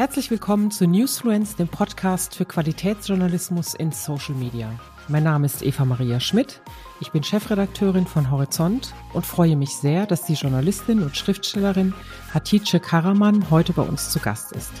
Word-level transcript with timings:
Herzlich 0.00 0.30
willkommen 0.30 0.70
zu 0.70 0.86
Newsfluence, 0.86 1.56
dem 1.56 1.68
Podcast 1.68 2.34
für 2.34 2.46
Qualitätsjournalismus 2.46 3.74
in 3.74 3.92
Social 3.92 4.34
Media. 4.34 4.72
Mein 5.08 5.24
Name 5.24 5.44
ist 5.44 5.62
Eva 5.62 5.84
Maria 5.84 6.20
Schmidt. 6.20 6.62
Ich 7.02 7.12
bin 7.12 7.22
Chefredakteurin 7.22 8.06
von 8.06 8.30
Horizont 8.30 8.94
und 9.12 9.26
freue 9.26 9.56
mich 9.56 9.76
sehr, 9.76 10.06
dass 10.06 10.24
die 10.24 10.32
Journalistin 10.32 11.02
und 11.02 11.18
Schriftstellerin 11.18 11.92
Hatice 12.32 12.80
Karaman 12.80 13.50
heute 13.50 13.74
bei 13.74 13.82
uns 13.82 14.08
zu 14.08 14.20
Gast 14.20 14.52
ist. 14.52 14.72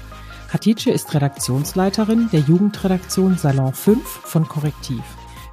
Hatice 0.50 0.86
ist 0.86 1.12
Redaktionsleiterin 1.12 2.30
der 2.32 2.40
Jugendredaktion 2.40 3.36
Salon 3.36 3.74
5 3.74 4.02
von 4.02 4.48
Korrektiv. 4.48 5.02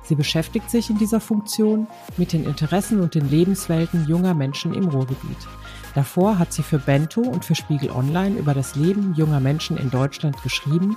Sie 0.01 0.15
beschäftigt 0.15 0.71
sich 0.71 0.89
in 0.89 0.97
dieser 0.97 1.19
Funktion 1.19 1.87
mit 2.15 2.31
den 2.31 2.45
Interessen 2.45 3.01
und 3.01 3.15
den 3.15 3.29
Lebenswelten 3.29 4.07
junger 4.07 4.33
Menschen 4.33 4.73
im 4.73 4.87
Ruhrgebiet. 4.87 5.45
Davor 5.97 6.37
hat 6.37 6.53
sie 6.53 6.61
für 6.61 6.77
Bento 6.77 7.21
und 7.21 7.43
für 7.43 7.55
Spiegel 7.55 7.89
Online 7.89 8.37
über 8.37 8.53
das 8.53 8.75
Leben 8.75 9.15
junger 9.15 9.39
Menschen 9.39 9.77
in 9.77 9.89
Deutschland 9.89 10.39
geschrieben 10.43 10.95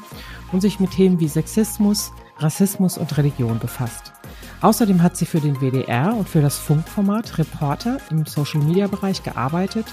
und 0.53 0.61
sich 0.61 0.79
mit 0.79 0.91
Themen 0.91 1.19
wie 1.21 1.27
Sexismus, 1.27 2.13
Rassismus 2.37 2.99
und 2.99 3.17
Religion 3.17 3.59
befasst. 3.59 4.13
Außerdem 4.61 5.03
hat 5.03 5.17
sie 5.17 5.25
für 5.25 5.41
den 5.41 5.59
WDR 5.63 6.15
und 6.15 6.29
für 6.29 6.43
das 6.43 6.59
Funkformat 6.59 7.39
Reporter 7.39 7.97
im 8.11 8.27
Social-Media-Bereich 8.27 9.23
gearbeitet 9.23 9.87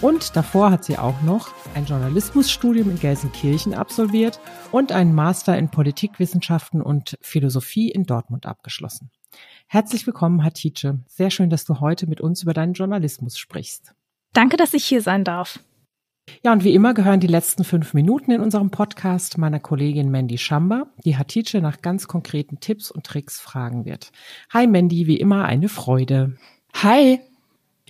und 0.00 0.36
davor 0.36 0.70
hat 0.70 0.84
sie 0.84 0.98
auch 0.98 1.20
noch 1.22 1.48
ein 1.74 1.86
Journalismusstudium 1.86 2.90
in 2.90 3.00
Gelsenkirchen 3.00 3.74
absolviert 3.74 4.38
und 4.70 4.92
einen 4.92 5.16
Master 5.16 5.58
in 5.58 5.68
Politikwissenschaften 5.68 6.80
und 6.80 7.18
Philosophie 7.20 7.90
in 7.90 8.04
Dortmund 8.04 8.46
abgeschlossen. 8.46 9.10
Herzlich 9.66 10.06
willkommen, 10.06 10.44
Hatice. 10.44 10.94
Sehr 11.08 11.32
schön, 11.32 11.50
dass 11.50 11.64
du 11.64 11.80
heute 11.80 12.06
mit 12.06 12.20
uns 12.20 12.44
über 12.44 12.52
deinen 12.52 12.74
Journalismus 12.74 13.36
sprichst. 13.36 13.96
Danke, 14.34 14.56
dass 14.56 14.74
ich 14.74 14.84
hier 14.84 15.00
sein 15.00 15.24
darf. 15.24 15.60
Ja, 16.42 16.52
und 16.52 16.64
wie 16.64 16.74
immer 16.74 16.92
gehören 16.92 17.20
die 17.20 17.26
letzten 17.28 17.64
fünf 17.64 17.94
Minuten 17.94 18.30
in 18.32 18.40
unserem 18.40 18.70
Podcast 18.70 19.38
meiner 19.38 19.60
Kollegin 19.60 20.10
Mandy 20.10 20.38
Schamba, 20.38 20.86
die 21.04 21.16
Hatice 21.16 21.54
nach 21.60 21.82
ganz 21.82 22.08
konkreten 22.08 22.60
Tipps 22.60 22.90
und 22.90 23.06
Tricks 23.06 23.40
fragen 23.40 23.84
wird. 23.84 24.10
Hi 24.52 24.66
Mandy, 24.66 25.06
wie 25.06 25.18
immer 25.18 25.44
eine 25.44 25.68
Freude. 25.68 26.36
Hi. 26.82 27.20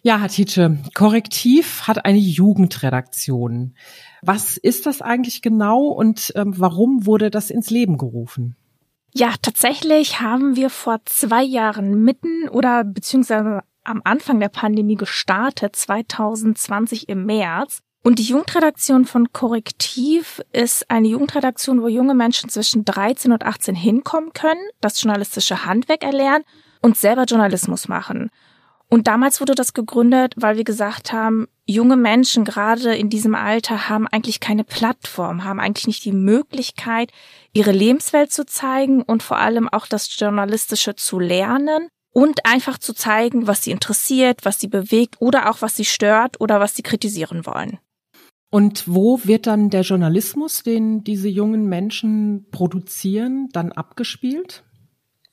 Ja, 0.02 0.20
Hatice, 0.20 0.76
Korrektiv 0.92 1.88
hat 1.88 2.04
eine 2.04 2.18
Jugendredaktion. 2.18 3.74
Was 4.20 4.58
ist 4.58 4.84
das 4.84 5.00
eigentlich 5.00 5.40
genau 5.40 5.86
und 5.86 6.30
ähm, 6.36 6.52
warum 6.58 7.06
wurde 7.06 7.30
das 7.30 7.50
ins 7.50 7.70
Leben 7.70 7.96
gerufen? 7.96 8.54
Ja, 9.14 9.32
tatsächlich 9.40 10.20
haben 10.20 10.56
wir 10.56 10.68
vor 10.68 11.00
zwei 11.06 11.42
Jahren 11.42 12.02
mitten 12.02 12.48
oder 12.50 12.84
beziehungsweise 12.84 13.62
am 13.84 14.00
Anfang 14.04 14.40
der 14.40 14.48
Pandemie 14.48 14.96
gestartet, 14.96 15.76
2020 15.76 17.08
im 17.08 17.26
März. 17.26 17.80
Und 18.02 18.18
die 18.18 18.24
Jugendredaktion 18.24 19.06
von 19.06 19.32
Korrektiv 19.32 20.42
ist 20.52 20.90
eine 20.90 21.08
Jugendredaktion, 21.08 21.80
wo 21.80 21.88
junge 21.88 22.14
Menschen 22.14 22.50
zwischen 22.50 22.84
13 22.84 23.32
und 23.32 23.44
18 23.44 23.74
hinkommen 23.74 24.32
können, 24.34 24.60
das 24.80 25.02
journalistische 25.02 25.64
Handwerk 25.64 26.02
erlernen 26.02 26.44
und 26.82 26.98
selber 26.98 27.24
Journalismus 27.24 27.88
machen. 27.88 28.30
Und 28.90 29.06
damals 29.06 29.40
wurde 29.40 29.54
das 29.54 29.72
gegründet, 29.72 30.34
weil 30.36 30.56
wir 30.56 30.64
gesagt 30.64 31.12
haben, 31.12 31.48
junge 31.66 31.96
Menschen 31.96 32.44
gerade 32.44 32.94
in 32.94 33.08
diesem 33.08 33.34
Alter 33.34 33.88
haben 33.88 34.06
eigentlich 34.06 34.38
keine 34.38 34.64
Plattform, 34.64 35.44
haben 35.44 35.58
eigentlich 35.58 35.86
nicht 35.86 36.04
die 36.04 36.12
Möglichkeit, 36.12 37.10
ihre 37.54 37.72
Lebenswelt 37.72 38.30
zu 38.30 38.44
zeigen 38.44 39.02
und 39.02 39.22
vor 39.22 39.38
allem 39.38 39.68
auch 39.68 39.86
das 39.86 40.14
Journalistische 40.18 40.94
zu 40.94 41.18
lernen 41.18 41.88
und 42.14 42.46
einfach 42.46 42.78
zu 42.78 42.94
zeigen, 42.94 43.46
was 43.46 43.64
sie 43.64 43.72
interessiert, 43.72 44.44
was 44.44 44.58
sie 44.58 44.68
bewegt 44.68 45.16
oder 45.18 45.50
auch 45.50 45.60
was 45.60 45.76
sie 45.76 45.84
stört 45.84 46.40
oder 46.40 46.60
was 46.60 46.74
sie 46.74 46.82
kritisieren 46.82 47.44
wollen. 47.44 47.78
Und 48.50 48.84
wo 48.86 49.20
wird 49.24 49.48
dann 49.48 49.68
der 49.68 49.82
Journalismus, 49.82 50.62
den 50.62 51.02
diese 51.02 51.28
jungen 51.28 51.68
Menschen 51.68 52.46
produzieren, 52.52 53.48
dann 53.52 53.72
abgespielt? 53.72 54.62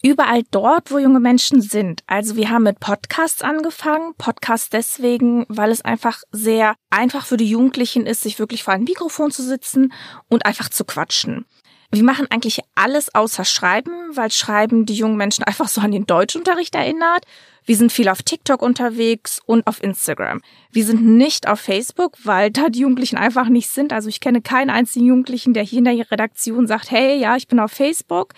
Überall 0.03 0.41
dort, 0.49 0.89
wo 0.89 0.97
junge 0.97 1.19
Menschen 1.19 1.61
sind. 1.61 2.01
Also 2.07 2.35
wir 2.35 2.49
haben 2.49 2.63
mit 2.63 2.79
Podcasts 2.79 3.43
angefangen. 3.43 4.15
Podcasts 4.17 4.71
deswegen, 4.71 5.45
weil 5.49 5.69
es 5.69 5.85
einfach 5.85 6.23
sehr 6.31 6.73
einfach 6.89 7.27
für 7.27 7.37
die 7.37 7.49
Jugendlichen 7.49 8.07
ist, 8.07 8.23
sich 8.23 8.39
wirklich 8.39 8.63
vor 8.63 8.73
einem 8.73 8.85
Mikrofon 8.85 9.29
zu 9.29 9.43
sitzen 9.43 9.93
und 10.27 10.47
einfach 10.47 10.69
zu 10.69 10.83
quatschen. 10.83 11.45
Wir 11.93 12.03
machen 12.03 12.27
eigentlich 12.29 12.61
alles 12.73 13.13
außer 13.13 13.43
Schreiben, 13.43 13.91
weil 14.13 14.31
Schreiben 14.31 14.85
die 14.85 14.93
jungen 14.93 15.17
Menschen 15.17 15.43
einfach 15.45 15.67
so 15.67 15.81
an 15.81 15.91
den 15.91 16.05
Deutschunterricht 16.05 16.73
erinnert. 16.73 17.25
Wir 17.65 17.75
sind 17.75 17.91
viel 17.91 18.09
auf 18.09 18.23
TikTok 18.23 18.61
unterwegs 18.61 19.39
und 19.45 19.67
auf 19.67 19.83
Instagram. 19.83 20.41
Wir 20.71 20.85
sind 20.85 21.05
nicht 21.05 21.47
auf 21.47 21.59
Facebook, 21.59 22.17
weil 22.23 22.49
da 22.49 22.69
die 22.69 22.79
Jugendlichen 22.79 23.17
einfach 23.17 23.49
nicht 23.49 23.69
sind. 23.69 23.93
Also 23.93 24.09
ich 24.09 24.19
kenne 24.19 24.41
keinen 24.41 24.69
einzigen 24.69 25.05
Jugendlichen, 25.05 25.53
der 25.53 25.63
hier 25.63 25.79
in 25.79 25.85
der 25.85 26.11
Redaktion 26.11 26.65
sagt, 26.65 26.89
hey, 26.89 27.19
ja, 27.19 27.35
ich 27.35 27.47
bin 27.47 27.59
auf 27.59 27.71
Facebook. 27.71 28.33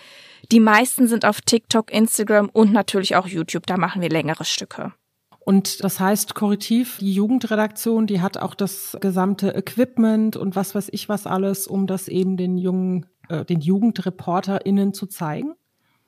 Die 0.52 0.60
meisten 0.60 1.08
sind 1.08 1.24
auf 1.24 1.40
TikTok, 1.40 1.90
Instagram 1.90 2.50
und 2.52 2.72
natürlich 2.72 3.16
auch 3.16 3.26
YouTube. 3.26 3.66
Da 3.66 3.78
machen 3.78 4.02
wir 4.02 4.10
längere 4.10 4.44
Stücke. 4.44 4.92
Und 5.40 5.84
das 5.84 6.00
heißt, 6.00 6.34
Korrektiv, 6.34 6.98
die 7.00 7.12
Jugendredaktion, 7.12 8.06
die 8.06 8.20
hat 8.20 8.38
auch 8.38 8.54
das 8.54 8.96
gesamte 9.00 9.54
Equipment 9.54 10.36
und 10.36 10.56
was 10.56 10.74
weiß 10.74 10.88
ich 10.92 11.08
was 11.08 11.26
alles, 11.26 11.66
um 11.66 11.86
das 11.86 12.08
eben 12.08 12.36
den 12.36 12.56
jungen 12.56 13.06
äh, 13.28 13.44
den 13.44 13.60
JugendreporterInnen 13.60 14.94
zu 14.94 15.06
zeigen? 15.06 15.54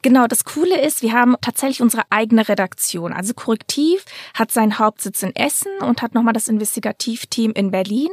Genau, 0.02 0.26
das 0.26 0.44
Coole 0.44 0.80
ist, 0.80 1.02
wir 1.02 1.12
haben 1.12 1.36
tatsächlich 1.40 1.82
unsere 1.82 2.04
eigene 2.10 2.48
Redaktion. 2.48 3.12
Also 3.12 3.34
Korrektiv 3.34 4.04
hat 4.34 4.52
seinen 4.52 4.78
Hauptsitz 4.78 5.22
in 5.22 5.34
Essen 5.34 5.72
und 5.80 6.02
hat 6.02 6.14
nochmal 6.14 6.34
das 6.34 6.48
Investigativteam 6.48 7.52
in 7.52 7.70
Berlin. 7.70 8.10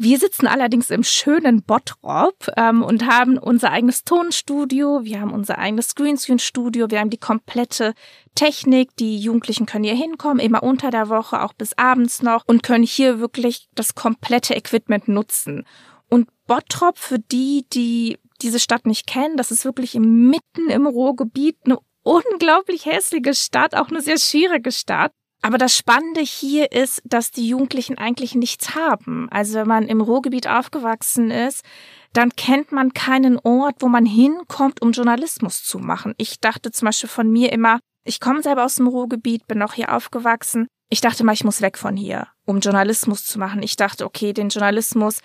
Wir 0.00 0.18
sitzen 0.18 0.46
allerdings 0.46 0.90
im 0.90 1.02
schönen 1.02 1.62
Bottrop 1.62 2.48
ähm, 2.56 2.82
und 2.82 3.04
haben 3.06 3.36
unser 3.36 3.72
eigenes 3.72 4.04
Tonstudio, 4.04 5.00
wir 5.02 5.20
haben 5.20 5.32
unser 5.32 5.58
eigenes 5.58 5.96
Greenscreen-Studio, 5.96 6.88
wir 6.90 7.00
haben 7.00 7.10
die 7.10 7.18
komplette 7.18 7.94
Technik, 8.36 8.96
die 8.96 9.18
Jugendlichen 9.18 9.66
können 9.66 9.82
hier 9.82 9.96
hinkommen, 9.96 10.38
immer 10.38 10.62
unter 10.62 10.92
der 10.92 11.08
Woche, 11.08 11.42
auch 11.42 11.52
bis 11.52 11.76
abends 11.76 12.22
noch 12.22 12.44
und 12.46 12.62
können 12.62 12.84
hier 12.84 13.18
wirklich 13.18 13.68
das 13.74 13.96
komplette 13.96 14.54
Equipment 14.54 15.08
nutzen. 15.08 15.66
Und 16.08 16.28
Bottrop, 16.46 16.96
für 16.96 17.18
die, 17.18 17.66
die 17.72 18.18
diese 18.42 18.60
Stadt 18.60 18.86
nicht 18.86 19.06
kennen, 19.06 19.36
das 19.36 19.50
ist 19.50 19.64
wirklich 19.64 19.94
mitten 19.94 20.70
im 20.70 20.86
Ruhrgebiet 20.86 21.56
eine 21.64 21.78
unglaublich 22.02 22.86
hässliche 22.86 23.34
Stadt, 23.34 23.74
auch 23.74 23.88
eine 23.88 24.00
sehr 24.00 24.18
schwierige 24.18 24.72
Stadt. 24.72 25.12
Aber 25.40 25.58
das 25.58 25.76
Spannende 25.76 26.20
hier 26.20 26.72
ist, 26.72 27.00
dass 27.04 27.30
die 27.30 27.48
Jugendlichen 27.48 27.96
eigentlich 27.96 28.34
nichts 28.34 28.74
haben. 28.74 29.28
Also 29.30 29.54
wenn 29.60 29.68
man 29.68 29.86
im 29.86 30.00
Ruhrgebiet 30.00 30.48
aufgewachsen 30.48 31.30
ist, 31.30 31.64
dann 32.12 32.30
kennt 32.34 32.72
man 32.72 32.92
keinen 32.92 33.38
Ort, 33.38 33.76
wo 33.80 33.88
man 33.88 34.04
hinkommt, 34.04 34.82
um 34.82 34.92
Journalismus 34.92 35.62
zu 35.62 35.78
machen. 35.78 36.14
Ich 36.16 36.40
dachte 36.40 36.72
zum 36.72 36.86
Beispiel 36.86 37.08
von 37.08 37.30
mir 37.30 37.52
immer, 37.52 37.78
ich 38.04 38.20
komme 38.20 38.42
selber 38.42 38.64
aus 38.64 38.76
dem 38.76 38.88
Ruhrgebiet, 38.88 39.46
bin 39.46 39.62
auch 39.62 39.74
hier 39.74 39.94
aufgewachsen. 39.94 40.66
Ich 40.90 41.02
dachte 41.02 41.22
mal, 41.22 41.34
ich 41.34 41.44
muss 41.44 41.60
weg 41.60 41.76
von 41.76 41.96
hier, 41.96 42.28
um 42.46 42.60
Journalismus 42.60 43.24
zu 43.24 43.38
machen. 43.38 43.62
Ich 43.62 43.76
dachte, 43.76 44.06
okay, 44.06 44.32
den 44.32 44.48
Journalismus, 44.48 45.20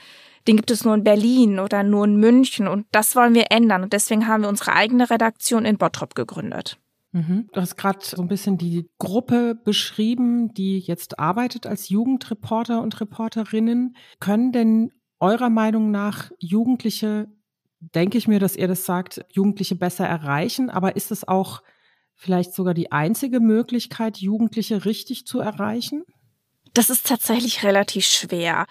den 0.47 0.57
gibt 0.57 0.71
es 0.71 0.83
nur 0.83 0.93
in 0.95 1.03
Berlin 1.03 1.59
oder 1.59 1.83
nur 1.83 2.05
in 2.05 2.17
München 2.17 2.67
und 2.67 2.85
das 2.91 3.15
wollen 3.15 3.33
wir 3.33 3.51
ändern 3.51 3.83
und 3.83 3.93
deswegen 3.93 4.27
haben 4.27 4.43
wir 4.43 4.49
unsere 4.49 4.73
eigene 4.73 5.09
Redaktion 5.09 5.65
in 5.65 5.77
Bottrop 5.77 6.15
gegründet. 6.15 6.77
Mhm. 7.13 7.47
Du 7.53 7.61
hast 7.61 7.77
gerade 7.77 7.99
so 8.01 8.21
ein 8.21 8.27
bisschen 8.27 8.57
die 8.57 8.89
Gruppe 8.97 9.55
beschrieben, 9.55 10.53
die 10.53 10.79
jetzt 10.79 11.19
arbeitet 11.19 11.67
als 11.67 11.89
Jugendreporter 11.89 12.81
und 12.81 12.99
Reporterinnen. 12.99 13.95
Können 14.19 14.51
denn 14.51 14.91
eurer 15.19 15.51
Meinung 15.51 15.91
nach 15.91 16.31
Jugendliche, 16.39 17.27
denke 17.79 18.17
ich 18.17 18.27
mir, 18.27 18.39
dass 18.39 18.55
ihr 18.55 18.67
das 18.67 18.85
sagt, 18.85 19.23
Jugendliche 19.31 19.75
besser 19.75 20.07
erreichen, 20.07 20.71
aber 20.71 20.95
ist 20.95 21.11
es 21.11 21.27
auch 21.27 21.61
vielleicht 22.15 22.53
sogar 22.53 22.73
die 22.73 22.91
einzige 22.91 23.39
Möglichkeit, 23.39 24.17
Jugendliche 24.17 24.85
richtig 24.85 25.27
zu 25.27 25.39
erreichen? 25.39 26.03
Das 26.73 26.89
ist 26.89 27.05
tatsächlich 27.05 27.63
relativ 27.63 28.05
schwer. 28.05 28.65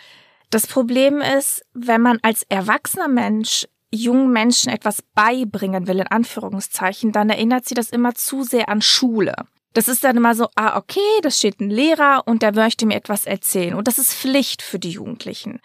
Das 0.53 0.67
Problem 0.67 1.23
ist, 1.23 1.65
wenn 1.73 2.03
man 2.03 2.19
als 2.21 2.43
erwachsener 2.51 3.09
Mensch 3.09 3.67
jungen 3.91 4.31
Menschen 4.33 4.71
etwas 4.71 5.03
beibringen 5.15 5.87
will, 5.87 6.01
in 6.01 6.07
Anführungszeichen, 6.07 7.11
dann 7.11 7.31
erinnert 7.31 7.65
sie 7.65 7.75
das 7.75 7.89
immer 7.89 8.15
zu 8.15 8.43
sehr 8.43 8.69
an 8.69 8.83
Schule. 8.83 9.35
Das 9.73 9.89
ist 9.89 10.05
dann 10.05 10.19
immer 10.19 10.35
so, 10.35 10.49
ah, 10.55 10.77
okay, 10.77 11.01
das 11.23 11.39
steht 11.39 11.59
ein 11.61 11.71
Lehrer 11.71 12.25
und 12.27 12.43
der 12.43 12.55
möchte 12.55 12.85
mir 12.85 12.97
etwas 12.97 13.25
erzählen. 13.25 13.73
Und 13.73 13.89
das 13.89 13.97
ist 13.97 14.13
Pflicht 14.13 14.61
für 14.61 14.79
die 14.79 14.91
Jugendlichen. 14.91 15.61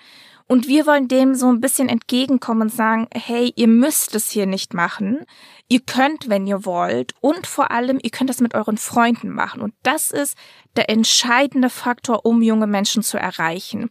Und 0.48 0.70
wir 0.70 0.86
wollen 0.86 1.10
dem 1.10 1.36
so 1.36 1.50
ein 1.50 1.60
bisschen 1.60 1.90
entgegenkommen 1.90 2.62
und 2.62 2.74
sagen, 2.74 3.10
hey, 3.14 3.52
ihr 3.58 3.68
müsst 3.68 4.16
es 4.16 4.30
hier 4.30 4.46
nicht 4.46 4.74
machen. 4.74 5.26
Ihr 5.68 5.82
könnt, 5.82 6.30
wenn 6.30 6.48
ihr 6.48 6.64
wollt. 6.64 7.14
Und 7.20 7.46
vor 7.46 7.72
allem, 7.72 8.00
ihr 8.02 8.12
könnt 8.12 8.30
das 8.30 8.40
mit 8.40 8.56
euren 8.56 8.78
Freunden 8.78 9.32
machen. 9.32 9.62
Und 9.62 9.74
das 9.84 10.12
ist 10.12 10.38
der 10.78 10.90
entscheidende 10.90 11.70
Faktor, 11.70 12.26
um 12.26 12.42
junge 12.42 12.68
Menschen 12.68 13.04
zu 13.04 13.18
erreichen. 13.18 13.90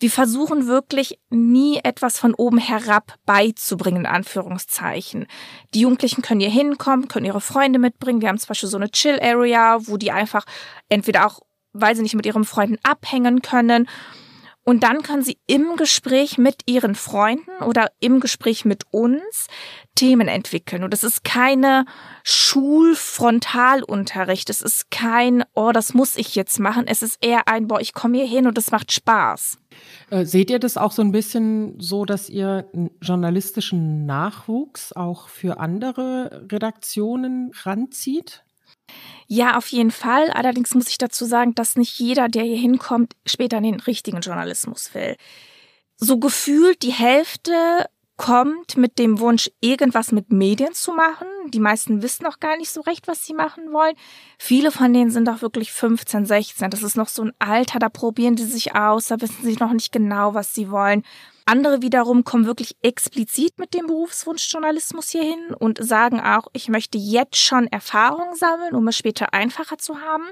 Wir 0.00 0.10
versuchen 0.10 0.66
wirklich 0.66 1.18
nie 1.28 1.80
etwas 1.82 2.18
von 2.18 2.34
oben 2.34 2.58
herab 2.58 3.14
beizubringen, 3.26 4.02
in 4.02 4.06
Anführungszeichen. 4.06 5.26
Die 5.74 5.80
Jugendlichen 5.80 6.22
können 6.22 6.40
hier 6.40 6.50
hinkommen, 6.50 7.08
können 7.08 7.26
ihre 7.26 7.40
Freunde 7.40 7.78
mitbringen. 7.78 8.20
Wir 8.20 8.28
haben 8.28 8.38
zum 8.38 8.48
Beispiel 8.48 8.68
so 8.68 8.76
eine 8.76 8.90
Chill-Area, 8.90 9.78
wo 9.88 9.96
die 9.96 10.12
einfach 10.12 10.44
entweder 10.88 11.26
auch, 11.26 11.40
weil 11.72 11.96
sie 11.96 12.02
nicht 12.02 12.14
mit 12.14 12.26
ihren 12.26 12.44
Freunden 12.44 12.78
abhängen 12.82 13.42
können, 13.42 13.88
Und 14.68 14.82
dann 14.82 15.00
können 15.00 15.22
Sie 15.22 15.38
im 15.46 15.76
Gespräch 15.76 16.36
mit 16.36 16.56
Ihren 16.66 16.94
Freunden 16.94 17.64
oder 17.64 17.90
im 18.00 18.20
Gespräch 18.20 18.66
mit 18.66 18.82
uns 18.90 19.46
Themen 19.98 20.28
entwickeln. 20.28 20.84
Und 20.84 20.94
es 20.94 21.02
ist 21.02 21.24
keine 21.24 21.84
Schulfrontalunterricht. 22.22 24.48
Es 24.48 24.62
ist 24.62 24.92
kein, 24.92 25.42
oh, 25.54 25.72
das 25.72 25.92
muss 25.92 26.16
ich 26.16 26.36
jetzt 26.36 26.60
machen. 26.60 26.86
Es 26.86 27.02
ist 27.02 27.18
eher 27.20 27.48
ein, 27.48 27.66
boah, 27.66 27.80
ich 27.80 27.94
komme 27.94 28.18
hier 28.18 28.28
hin 28.28 28.46
und 28.46 28.56
es 28.56 28.70
macht 28.70 28.92
Spaß. 28.92 29.58
Äh, 30.10 30.24
seht 30.24 30.50
ihr 30.50 30.60
das 30.60 30.76
auch 30.76 30.92
so 30.92 31.02
ein 31.02 31.10
bisschen 31.10 31.80
so, 31.80 32.04
dass 32.04 32.30
ihr 32.30 32.70
journalistischen 33.02 34.06
Nachwuchs 34.06 34.92
auch 34.92 35.28
für 35.28 35.58
andere 35.58 36.46
Redaktionen 36.52 37.50
ranzieht? 37.64 38.44
Ja, 39.26 39.56
auf 39.56 39.66
jeden 39.66 39.90
Fall. 39.90 40.30
Allerdings 40.30 40.76
muss 40.76 40.88
ich 40.88 40.98
dazu 40.98 41.24
sagen, 41.24 41.56
dass 41.56 41.74
nicht 41.74 41.98
jeder, 41.98 42.28
der 42.28 42.44
hier 42.44 42.56
hinkommt, 42.56 43.16
später 43.26 43.56
in 43.56 43.64
den 43.64 43.80
richtigen 43.80 44.20
Journalismus 44.20 44.94
will. 44.94 45.16
So 45.96 46.18
gefühlt 46.18 46.82
die 46.82 46.92
Hälfte 46.92 47.88
kommt 48.18 48.76
mit 48.76 48.98
dem 48.98 49.20
Wunsch, 49.20 49.50
irgendwas 49.60 50.12
mit 50.12 50.30
Medien 50.30 50.74
zu 50.74 50.92
machen. 50.92 51.28
Die 51.46 51.60
meisten 51.60 52.02
wissen 52.02 52.24
noch 52.24 52.40
gar 52.40 52.58
nicht 52.58 52.70
so 52.70 52.82
recht, 52.82 53.08
was 53.08 53.24
sie 53.24 53.32
machen 53.32 53.72
wollen. 53.72 53.94
Viele 54.38 54.70
von 54.70 54.92
denen 54.92 55.10
sind 55.10 55.28
auch 55.28 55.40
wirklich 55.40 55.72
15, 55.72 56.26
16. 56.26 56.68
Das 56.68 56.82
ist 56.82 56.96
noch 56.96 57.08
so 57.08 57.22
ein 57.22 57.32
Alter, 57.38 57.78
da 57.78 57.88
probieren 57.88 58.36
die 58.36 58.44
sich 58.44 58.74
aus, 58.74 59.06
da 59.06 59.20
wissen 59.20 59.42
sie 59.42 59.56
noch 59.56 59.72
nicht 59.72 59.92
genau, 59.92 60.34
was 60.34 60.52
sie 60.52 60.70
wollen. 60.70 61.04
Andere 61.46 61.80
wiederum 61.80 62.24
kommen 62.24 62.44
wirklich 62.44 62.76
explizit 62.82 63.58
mit 63.58 63.72
dem 63.72 63.86
Berufswunsch 63.86 64.52
Journalismus 64.52 65.08
hierhin 65.08 65.54
und 65.58 65.82
sagen 65.82 66.20
auch, 66.20 66.48
ich 66.52 66.68
möchte 66.68 66.98
jetzt 66.98 67.38
schon 67.38 67.68
Erfahrung 67.68 68.34
sammeln, 68.34 68.74
um 68.74 68.86
es 68.88 68.98
später 68.98 69.32
einfacher 69.32 69.78
zu 69.78 70.02
haben. 70.02 70.24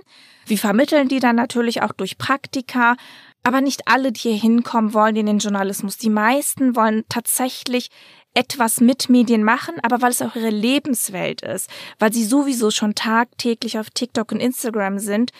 Wir 0.44 0.58
vermitteln 0.58 1.08
die 1.08 1.18
dann 1.20 1.36
natürlich 1.36 1.80
auch 1.80 1.92
durch 1.92 2.18
Praktika. 2.18 2.96
Aber 3.46 3.60
nicht 3.60 3.82
alle, 3.86 4.10
die 4.10 4.22
hier 4.22 4.34
hinkommen, 4.34 4.92
wollen 4.92 5.14
in 5.14 5.26
den 5.26 5.38
Journalismus. 5.38 5.96
Die 5.98 6.10
meisten 6.10 6.74
wollen 6.74 7.04
tatsächlich 7.08 7.90
etwas 8.34 8.80
mit 8.80 9.08
Medien 9.08 9.44
machen, 9.44 9.74
aber 9.84 10.02
weil 10.02 10.10
es 10.10 10.20
auch 10.20 10.34
ihre 10.34 10.50
Lebenswelt 10.50 11.42
ist, 11.42 11.70
weil 12.00 12.12
sie 12.12 12.24
sowieso 12.24 12.72
schon 12.72 12.96
tagtäglich 12.96 13.78
auf 13.78 13.88
TikTok 13.90 14.32
und 14.32 14.40
Instagram 14.40 14.98
sind, 14.98 15.30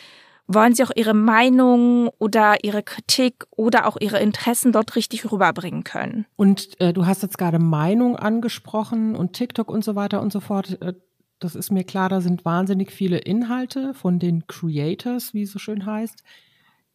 wollen 0.47 0.73
sie 0.73 0.85
auch 0.85 0.93
ihre 0.95 1.15
Meinung 1.15 2.09
oder 2.21 2.63
ihre 2.63 2.85
Kritik 2.85 3.45
oder 3.51 3.89
auch 3.89 3.97
ihre 3.99 4.21
Interessen 4.21 4.71
dort 4.71 4.95
richtig 4.95 5.29
rüberbringen 5.33 5.83
können. 5.83 6.27
Und 6.37 6.81
äh, 6.81 6.93
du 6.93 7.07
hast 7.07 7.25
jetzt 7.25 7.39
gerade 7.39 7.59
Meinung 7.59 8.15
angesprochen 8.15 9.17
und 9.17 9.33
TikTok 9.33 9.69
und 9.69 9.83
so 9.83 9.97
weiter 9.97 10.23
und 10.23 10.33
so 10.33 10.39
fort. 10.39 10.81
Äh, 10.81 10.95
das 11.41 11.57
ist 11.57 11.73
mir 11.73 11.83
klar, 11.83 12.09
da 12.09 12.21
sind 12.21 12.45
wahnsinnig 12.45 12.93
viele 12.93 13.19
Inhalte 13.19 13.95
von 13.95 14.21
den 14.21 14.47
Creators, 14.47 15.35
wie 15.35 15.43
es 15.43 15.51
so 15.51 15.59
schön 15.59 15.85
heißt, 15.85 16.23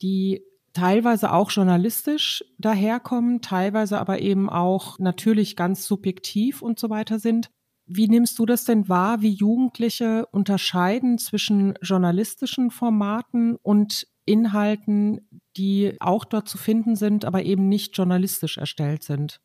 die 0.02 0.42
teilweise 0.74 1.34
auch 1.34 1.52
journalistisch 1.52 2.44
daherkommen, 2.58 3.42
teilweise 3.42 4.00
aber 4.00 4.20
eben 4.20 4.50
auch 4.50 5.00
natürlich 5.00 5.56
ganz 5.56 5.86
subjektiv 5.86 6.62
und 6.62 6.80
so 6.80 6.90
weiter 6.90 7.20
sind. 7.20 7.50
Wie 7.86 8.08
nimmst 8.08 8.40
du 8.40 8.46
das 8.46 8.64
denn 8.64 8.88
wahr, 8.88 9.22
wie 9.22 9.34
Jugendliche 9.34 10.26
unterscheiden 10.28 11.18
zwischen 11.18 11.74
journalistischen 11.82 12.72
Formaten 12.72 13.58
und 13.58 14.08
Inhalten, 14.26 15.28
die 15.58 15.98
auch 16.00 16.24
dort 16.24 16.48
zu 16.48 16.58
finden 16.58 16.96
sind, 16.96 17.26
aber 17.26 17.44
eben 17.44 17.68
nicht 17.68 17.98
journalistisch 17.98 18.58
erstellt 18.58 19.04
sind? 19.04 19.42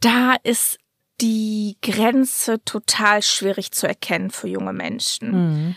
Da 0.00 0.34
ist 0.42 0.78
die 1.20 1.78
Grenze 1.80 2.62
total 2.64 3.22
schwierig 3.22 3.72
zu 3.72 3.88
erkennen 3.88 4.30
für 4.30 4.48
junge 4.48 4.74
Menschen. 4.74 5.30
Mhm. 5.30 5.76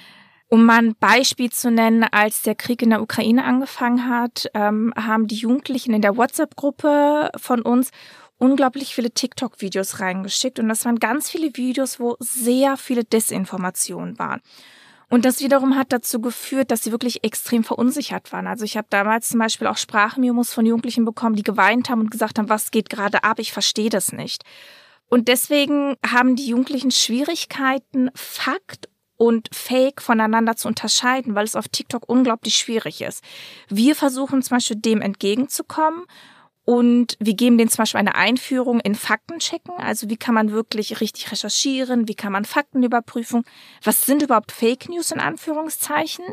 Um 0.51 0.65
mal 0.65 0.79
ein 0.79 0.95
Beispiel 0.95 1.51
zu 1.51 1.69
nennen, 1.69 2.03
als 2.03 2.41
der 2.41 2.55
Krieg 2.55 2.81
in 2.81 2.89
der 2.89 3.03
Ukraine 3.03 3.45
angefangen 3.45 4.09
hat, 4.09 4.49
ähm, 4.55 4.91
haben 4.95 5.27
die 5.27 5.35
Jugendlichen 5.35 5.93
in 5.93 6.01
der 6.01 6.17
WhatsApp-Gruppe 6.17 7.29
von 7.37 7.61
uns 7.61 7.91
unglaublich 8.39 8.95
viele 8.95 9.11
TikTok-Videos 9.11 9.99
reingeschickt 9.99 10.59
und 10.59 10.67
das 10.67 10.85
waren 10.85 10.97
ganz 10.97 11.29
viele 11.29 11.55
Videos, 11.55 11.99
wo 11.99 12.15
sehr 12.19 12.77
viele 12.77 13.03
Desinformationen 13.03 14.17
waren. 14.17 14.41
Und 15.09 15.25
das 15.25 15.39
wiederum 15.41 15.75
hat 15.75 15.91
dazu 15.91 16.19
geführt, 16.19 16.71
dass 16.71 16.83
sie 16.83 16.91
wirklich 16.91 17.23
extrem 17.23 17.63
verunsichert 17.63 18.31
waren. 18.31 18.47
Also 18.47 18.63
ich 18.63 18.77
habe 18.77 18.87
damals 18.89 19.29
zum 19.29 19.39
Beispiel 19.39 19.67
auch 19.67 19.77
Sprachmemos 19.77 20.53
von 20.53 20.65
Jugendlichen 20.65 21.05
bekommen, 21.05 21.35
die 21.35 21.43
geweint 21.43 21.89
haben 21.89 22.01
und 22.01 22.11
gesagt 22.11 22.39
haben, 22.39 22.49
was 22.49 22.71
geht 22.71 22.89
gerade 22.89 23.23
ab, 23.23 23.39
ich 23.39 23.51
verstehe 23.51 23.89
das 23.89 24.13
nicht. 24.13 24.43
Und 25.09 25.27
deswegen 25.27 25.95
haben 26.05 26.35
die 26.35 26.47
Jugendlichen 26.47 26.91
Schwierigkeiten, 26.91 28.11
Fakt 28.13 28.88
und 29.19 29.50
Fake 29.54 30.01
voneinander 30.01 30.56
zu 30.56 30.69
unterscheiden, 30.69 31.36
weil 31.36 31.44
es 31.44 31.57
auf 31.57 31.68
TikTok 31.68 32.07
unglaublich 32.07 32.56
schwierig 32.56 33.01
ist. 33.01 33.21
Wir 33.68 33.94
versuchen 33.94 34.42
zum 34.42 34.56
Beispiel 34.56 34.77
dem 34.77 35.01
entgegenzukommen 35.01 36.06
und 36.63 37.18
wir 37.19 37.33
geben 37.33 37.57
denen 37.57 37.69
zum 37.69 37.81
Beispiel 37.81 38.00
eine 38.00 38.16
Einführung 38.16 38.80
in 38.80 38.95
Faktenchecken. 38.95 39.74
Also 39.75 40.10
wie 40.10 40.16
kann 40.16 40.33
man 40.33 40.54
wirklich 40.54 41.01
richtig 41.01 41.33
recherchieren? 41.33 42.07
Wie 42.07 42.16
kann 42.16 42.31
man 42.31 42.45
Fakten 42.45 42.81
überprüfen? 42.81 43.44
Was 43.83 44.06
sind 44.06 44.24
überhaupt 44.24 44.54
Fake 44.54 44.88
News 44.88 45.12
in 45.12 45.19
Anführungszeichen? 45.19 46.24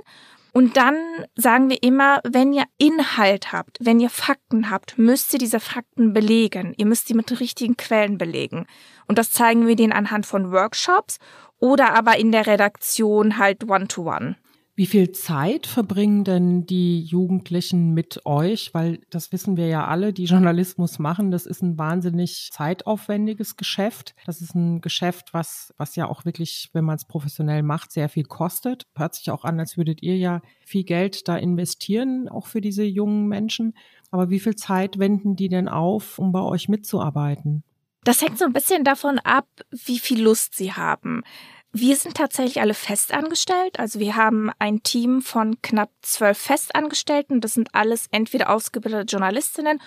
Und 0.52 0.76
dann 0.76 0.96
sagen 1.34 1.68
wir 1.68 1.82
immer, 1.82 2.20
wenn 2.24 2.52
ihr 2.52 2.64
Inhalt 2.78 3.52
habt, 3.52 3.78
wenn 3.80 4.00
ihr 4.00 4.08
Fakten 4.08 4.70
habt, 4.70 4.96
müsst 4.96 5.32
ihr 5.32 5.38
diese 5.38 5.60
Fakten 5.60 6.12
belegen. 6.12 6.72
Ihr 6.78 6.86
müsst 6.86 7.08
sie 7.08 7.14
mit 7.14 7.40
richtigen 7.40 7.76
Quellen 7.76 8.16
belegen. 8.16 8.66
Und 9.06 9.18
das 9.18 9.32
zeigen 9.32 9.66
wir 9.66 9.76
denen 9.76 9.92
anhand 9.92 10.24
von 10.24 10.52
Workshops 10.52 11.18
oder 11.58 11.96
aber 11.96 12.18
in 12.18 12.32
der 12.32 12.46
Redaktion 12.46 13.38
halt 13.38 13.68
one-to-one. 13.68 14.34
-one. 14.34 14.36
Wie 14.78 14.84
viel 14.84 15.10
Zeit 15.12 15.66
verbringen 15.66 16.22
denn 16.22 16.66
die 16.66 17.00
Jugendlichen 17.00 17.94
mit 17.94 18.26
euch? 18.26 18.74
Weil 18.74 19.00
das 19.08 19.32
wissen 19.32 19.56
wir 19.56 19.68
ja 19.68 19.86
alle, 19.86 20.12
die 20.12 20.26
Journalismus 20.26 20.98
machen, 20.98 21.30
das 21.30 21.46
ist 21.46 21.62
ein 21.62 21.78
wahnsinnig 21.78 22.50
zeitaufwendiges 22.52 23.56
Geschäft. 23.56 24.14
Das 24.26 24.42
ist 24.42 24.54
ein 24.54 24.82
Geschäft, 24.82 25.32
was, 25.32 25.72
was 25.78 25.96
ja 25.96 26.06
auch 26.06 26.26
wirklich, 26.26 26.68
wenn 26.74 26.84
man 26.84 26.96
es 26.96 27.06
professionell 27.06 27.62
macht, 27.62 27.90
sehr 27.90 28.10
viel 28.10 28.24
kostet. 28.24 28.82
Hört 28.94 29.14
sich 29.14 29.30
auch 29.30 29.44
an, 29.44 29.58
als 29.58 29.78
würdet 29.78 30.02
ihr 30.02 30.18
ja 30.18 30.42
viel 30.60 30.84
Geld 30.84 31.26
da 31.26 31.38
investieren, 31.38 32.28
auch 32.28 32.46
für 32.46 32.60
diese 32.60 32.84
jungen 32.84 33.28
Menschen. 33.28 33.72
Aber 34.10 34.28
wie 34.28 34.40
viel 34.40 34.56
Zeit 34.56 34.98
wenden 34.98 35.36
die 35.36 35.48
denn 35.48 35.68
auf, 35.68 36.18
um 36.18 36.32
bei 36.32 36.42
euch 36.42 36.68
mitzuarbeiten? 36.68 37.64
Das 38.06 38.22
hängt 38.22 38.38
so 38.38 38.44
ein 38.44 38.52
bisschen 38.52 38.84
davon 38.84 39.18
ab, 39.18 39.48
wie 39.72 39.98
viel 39.98 40.22
Lust 40.22 40.54
sie 40.54 40.72
haben. 40.72 41.24
Wir 41.72 41.96
sind 41.96 42.16
tatsächlich 42.16 42.60
alle 42.60 42.72
festangestellt. 42.72 43.80
Also 43.80 43.98
wir 43.98 44.14
haben 44.14 44.52
ein 44.60 44.84
Team 44.84 45.22
von 45.22 45.60
knapp 45.60 45.90
zwölf 46.02 46.38
Festangestellten. 46.38 47.40
Das 47.40 47.54
sind 47.54 47.74
alles 47.74 48.06
entweder 48.12 48.50
ausgebildete 48.50 49.10
Journalistinnen 49.10 49.82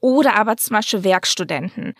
oder 0.00 0.34
aber 0.36 0.56
zum 0.56 0.76
Beispiel 0.76 1.04
Werkstudenten. 1.04 1.92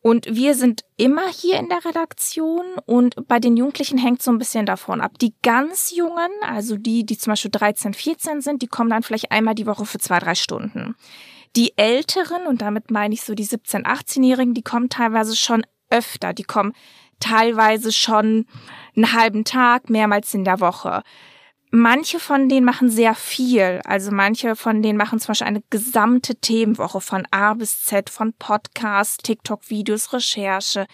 Und 0.00 0.34
wir 0.34 0.54
sind 0.54 0.82
immer 0.96 1.28
hier 1.28 1.58
in 1.58 1.68
der 1.68 1.84
Redaktion 1.84 2.64
und 2.86 3.28
bei 3.28 3.38
den 3.38 3.58
Jugendlichen 3.58 3.98
hängt 3.98 4.22
so 4.22 4.30
ein 4.30 4.38
bisschen 4.38 4.64
davon 4.64 5.02
ab. 5.02 5.18
Die 5.20 5.34
ganz 5.42 5.94
Jungen, 5.94 6.30
also 6.40 6.78
die, 6.78 7.04
die 7.04 7.18
zum 7.18 7.32
Beispiel 7.32 7.50
13, 7.50 7.92
14 7.92 8.40
sind, 8.40 8.62
die 8.62 8.66
kommen 8.66 8.88
dann 8.88 9.02
vielleicht 9.02 9.30
einmal 9.30 9.54
die 9.54 9.66
Woche 9.66 9.84
für 9.84 9.98
zwei, 9.98 10.20
drei 10.20 10.34
Stunden. 10.34 10.96
Die 11.54 11.76
Älteren, 11.76 12.46
und 12.46 12.62
damit 12.62 12.90
meine 12.90 13.14
ich 13.14 13.22
so 13.22 13.34
die 13.34 13.44
17, 13.44 13.84
18-Jährigen, 13.84 14.54
die 14.54 14.62
kommen 14.62 14.88
teilweise 14.88 15.36
schon 15.36 15.64
öfter. 15.90 16.32
Die 16.32 16.44
kommen 16.44 16.72
teilweise 17.20 17.92
schon 17.92 18.46
einen 18.96 19.12
halben 19.12 19.44
Tag, 19.44 19.90
mehrmals 19.90 20.32
in 20.34 20.44
der 20.44 20.60
Woche. 20.60 21.02
Manche 21.70 22.20
von 22.20 22.50
denen 22.50 22.66
machen 22.66 22.90
sehr 22.90 23.14
viel. 23.14 23.80
Also 23.84 24.10
manche 24.10 24.56
von 24.56 24.82
denen 24.82 24.98
machen 24.98 25.18
zum 25.20 25.28
Beispiel 25.28 25.46
eine 25.46 25.62
gesamte 25.70 26.36
Themenwoche 26.36 27.00
von 27.00 27.26
A 27.30 27.54
bis 27.54 27.84
Z, 27.84 28.10
von 28.10 28.34
Podcasts, 28.34 29.16
TikTok-Videos, 29.18 30.12
Recherche, 30.12 30.86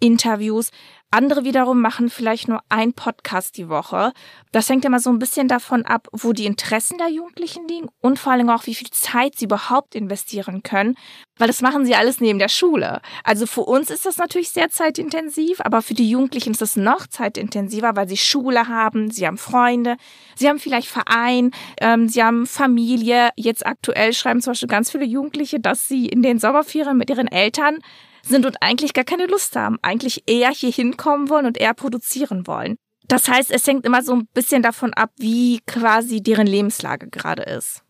Interviews. 0.00 0.70
Andere 1.14 1.44
wiederum 1.44 1.80
machen 1.80 2.10
vielleicht 2.10 2.48
nur 2.48 2.60
ein 2.68 2.92
Podcast 2.92 3.56
die 3.56 3.68
Woche. 3.68 4.12
Das 4.50 4.68
hängt 4.68 4.84
immer 4.84 4.98
so 4.98 5.10
ein 5.10 5.20
bisschen 5.20 5.46
davon 5.46 5.86
ab, 5.86 6.08
wo 6.10 6.32
die 6.32 6.44
Interessen 6.44 6.98
der 6.98 7.08
Jugendlichen 7.08 7.68
liegen 7.68 7.88
und 8.00 8.18
vor 8.18 8.32
allem 8.32 8.50
auch, 8.50 8.66
wie 8.66 8.74
viel 8.74 8.90
Zeit 8.90 9.36
sie 9.36 9.44
überhaupt 9.44 9.94
investieren 9.94 10.64
können, 10.64 10.96
weil 11.38 11.46
das 11.46 11.62
machen 11.62 11.86
sie 11.86 11.94
alles 11.94 12.20
neben 12.20 12.40
der 12.40 12.48
Schule. 12.48 13.00
Also 13.22 13.46
für 13.46 13.60
uns 13.60 13.90
ist 13.90 14.06
das 14.06 14.16
natürlich 14.16 14.50
sehr 14.50 14.70
zeitintensiv, 14.70 15.60
aber 15.60 15.82
für 15.82 15.94
die 15.94 16.10
Jugendlichen 16.10 16.50
ist 16.50 16.62
es 16.62 16.74
noch 16.74 17.06
zeitintensiver, 17.06 17.94
weil 17.94 18.08
sie 18.08 18.16
Schule 18.16 18.66
haben, 18.66 19.12
sie 19.12 19.24
haben 19.24 19.38
Freunde, 19.38 19.96
sie 20.34 20.48
haben 20.48 20.58
vielleicht 20.58 20.88
Verein, 20.88 21.52
ähm, 21.80 22.08
sie 22.08 22.24
haben 22.24 22.48
Familie. 22.48 23.28
Jetzt 23.36 23.64
aktuell 23.64 24.14
schreiben 24.14 24.40
zum 24.40 24.50
Beispiel 24.50 24.68
ganz 24.68 24.90
viele 24.90 25.04
Jugendliche, 25.04 25.60
dass 25.60 25.86
sie 25.86 26.06
in 26.06 26.22
den 26.22 26.40
Sommerferien 26.40 26.96
mit 26.96 27.08
ihren 27.08 27.28
Eltern 27.28 27.78
sind 28.24 28.46
und 28.46 28.56
eigentlich 28.60 28.92
gar 28.94 29.04
keine 29.04 29.26
Lust 29.26 29.56
haben, 29.56 29.78
eigentlich 29.82 30.24
eher 30.26 30.50
hier 30.50 30.70
hinkommen 30.70 31.28
wollen 31.28 31.46
und 31.46 31.58
eher 31.58 31.74
produzieren 31.74 32.46
wollen. 32.46 32.76
Das 33.06 33.28
heißt, 33.28 33.50
es 33.50 33.66
hängt 33.66 33.84
immer 33.84 34.02
so 34.02 34.14
ein 34.14 34.26
bisschen 34.32 34.62
davon 34.62 34.94
ab, 34.94 35.10
wie 35.18 35.60
quasi 35.66 36.22
deren 36.22 36.46
Lebenslage 36.46 37.08
gerade 37.08 37.42
ist. 37.42 37.82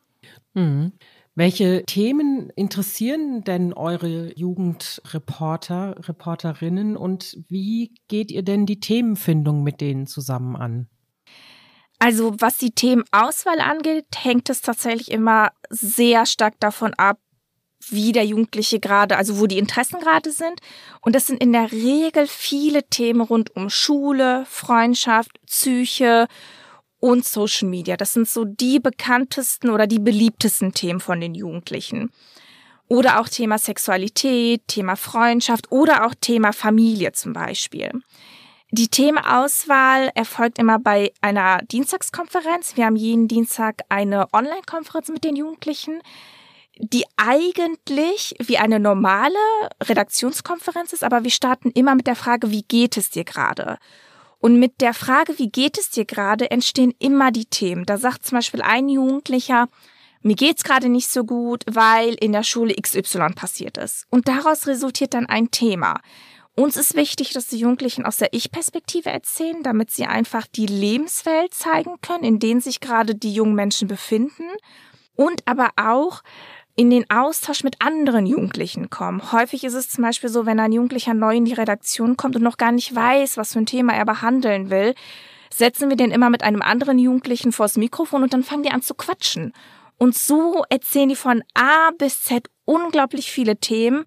Mhm. 0.54 0.92
Welche 1.36 1.82
Themen 1.84 2.50
interessieren 2.54 3.42
denn 3.42 3.72
eure 3.72 4.32
Jugendreporter, 4.38 5.96
Reporterinnen 6.08 6.96
und 6.96 7.36
wie 7.48 7.92
geht 8.06 8.30
ihr 8.30 8.42
denn 8.42 8.66
die 8.66 8.78
Themenfindung 8.78 9.64
mit 9.64 9.80
denen 9.80 10.06
zusammen 10.06 10.54
an? 10.54 10.88
Also 11.98 12.34
was 12.38 12.58
die 12.58 12.70
Themenauswahl 12.70 13.60
angeht, 13.60 14.06
hängt 14.16 14.48
es 14.50 14.60
tatsächlich 14.60 15.10
immer 15.10 15.50
sehr 15.70 16.26
stark 16.26 16.54
davon 16.60 16.94
ab, 16.94 17.18
wie 17.90 18.12
der 18.12 18.24
Jugendliche 18.24 18.80
gerade, 18.80 19.16
also 19.16 19.38
wo 19.40 19.46
die 19.46 19.58
Interessen 19.58 20.00
gerade 20.00 20.30
sind. 20.30 20.60
Und 21.00 21.14
das 21.14 21.26
sind 21.26 21.42
in 21.42 21.52
der 21.52 21.72
Regel 21.72 22.26
viele 22.26 22.84
Themen 22.84 23.20
rund 23.20 23.54
um 23.56 23.70
Schule, 23.70 24.44
Freundschaft, 24.48 25.30
Psyche 25.46 26.26
und 27.00 27.24
Social 27.24 27.68
Media. 27.68 27.96
Das 27.96 28.14
sind 28.14 28.28
so 28.28 28.44
die 28.44 28.80
bekanntesten 28.80 29.70
oder 29.70 29.86
die 29.86 29.98
beliebtesten 29.98 30.72
Themen 30.72 31.00
von 31.00 31.20
den 31.20 31.34
Jugendlichen. 31.34 32.10
Oder 32.88 33.20
auch 33.20 33.28
Thema 33.28 33.58
Sexualität, 33.58 34.66
Thema 34.68 34.96
Freundschaft 34.96 35.70
oder 35.70 36.06
auch 36.06 36.14
Thema 36.20 36.52
Familie 36.52 37.12
zum 37.12 37.32
Beispiel. 37.32 37.90
Die 38.70 38.88
Themenauswahl 38.88 40.10
erfolgt 40.14 40.58
immer 40.58 40.78
bei 40.78 41.12
einer 41.20 41.58
Dienstagskonferenz. 41.58 42.76
Wir 42.76 42.86
haben 42.86 42.96
jeden 42.96 43.28
Dienstag 43.28 43.82
eine 43.88 44.26
Online-Konferenz 44.32 45.10
mit 45.10 45.22
den 45.22 45.36
Jugendlichen, 45.36 46.00
die 46.78 47.04
eigentlich 47.16 48.34
wie 48.40 48.58
eine 48.58 48.80
normale 48.80 49.38
Redaktionskonferenz 49.82 50.92
ist, 50.92 51.04
aber 51.04 51.24
wir 51.24 51.30
starten 51.30 51.70
immer 51.70 51.94
mit 51.94 52.06
der 52.06 52.16
Frage, 52.16 52.50
wie 52.50 52.62
geht 52.62 52.96
es 52.96 53.10
dir 53.10 53.24
gerade? 53.24 53.78
Und 54.38 54.58
mit 54.58 54.80
der 54.80 54.92
Frage, 54.92 55.38
wie 55.38 55.48
geht 55.48 55.78
es 55.78 55.90
dir 55.90 56.04
gerade, 56.04 56.50
entstehen 56.50 56.92
immer 56.98 57.30
die 57.30 57.46
Themen. 57.46 57.86
Da 57.86 57.96
sagt 57.96 58.26
zum 58.26 58.36
Beispiel 58.36 58.60
ein 58.60 58.88
Jugendlicher, 58.88 59.68
mir 60.20 60.36
geht's 60.36 60.64
gerade 60.64 60.88
nicht 60.88 61.08
so 61.08 61.24
gut, 61.24 61.64
weil 61.66 62.14
in 62.14 62.32
der 62.32 62.42
Schule 62.42 62.74
XY 62.74 63.34
passiert 63.34 63.78
ist. 63.78 64.06
Und 64.10 64.26
daraus 64.28 64.66
resultiert 64.66 65.14
dann 65.14 65.26
ein 65.26 65.50
Thema. 65.50 66.00
Uns 66.56 66.76
ist 66.76 66.94
wichtig, 66.94 67.32
dass 67.32 67.48
die 67.48 67.58
Jugendlichen 67.58 68.06
aus 68.06 68.18
der 68.18 68.32
Ich-Perspektive 68.32 69.10
erzählen, 69.10 69.62
damit 69.62 69.90
sie 69.90 70.06
einfach 70.06 70.46
die 70.46 70.66
Lebenswelt 70.66 71.52
zeigen 71.52 71.96
können, 72.00 72.24
in 72.24 72.38
denen 72.38 72.60
sich 72.60 72.80
gerade 72.80 73.14
die 73.14 73.34
jungen 73.34 73.54
Menschen 73.54 73.88
befinden. 73.88 74.44
Und 75.16 75.42
aber 75.46 75.70
auch 75.76 76.22
in 76.76 76.90
den 76.90 77.08
Austausch 77.08 77.62
mit 77.62 77.76
anderen 77.80 78.26
Jugendlichen 78.26 78.90
kommen. 78.90 79.32
Häufig 79.32 79.62
ist 79.64 79.74
es 79.74 79.88
zum 79.88 80.02
Beispiel 80.02 80.28
so, 80.28 80.44
wenn 80.44 80.58
ein 80.58 80.72
Jugendlicher 80.72 81.14
neu 81.14 81.36
in 81.36 81.44
die 81.44 81.52
Redaktion 81.52 82.16
kommt 82.16 82.34
und 82.36 82.42
noch 82.42 82.56
gar 82.56 82.72
nicht 82.72 82.94
weiß, 82.94 83.36
was 83.36 83.52
für 83.52 83.60
ein 83.60 83.66
Thema 83.66 83.92
er 83.94 84.04
behandeln 84.04 84.70
will, 84.70 84.94
setzen 85.52 85.88
wir 85.88 85.96
den 85.96 86.10
immer 86.10 86.30
mit 86.30 86.42
einem 86.42 86.62
anderen 86.62 86.98
Jugendlichen 86.98 87.52
vors 87.52 87.76
Mikrofon 87.76 88.24
und 88.24 88.32
dann 88.32 88.42
fangen 88.42 88.64
die 88.64 88.70
an 88.70 88.82
zu 88.82 88.94
quatschen. 88.94 89.52
Und 89.98 90.16
so 90.16 90.64
erzählen 90.68 91.08
die 91.08 91.16
von 91.16 91.44
A 91.54 91.90
bis 91.96 92.22
Z 92.22 92.50
unglaublich 92.64 93.30
viele 93.30 93.56
Themen 93.56 94.04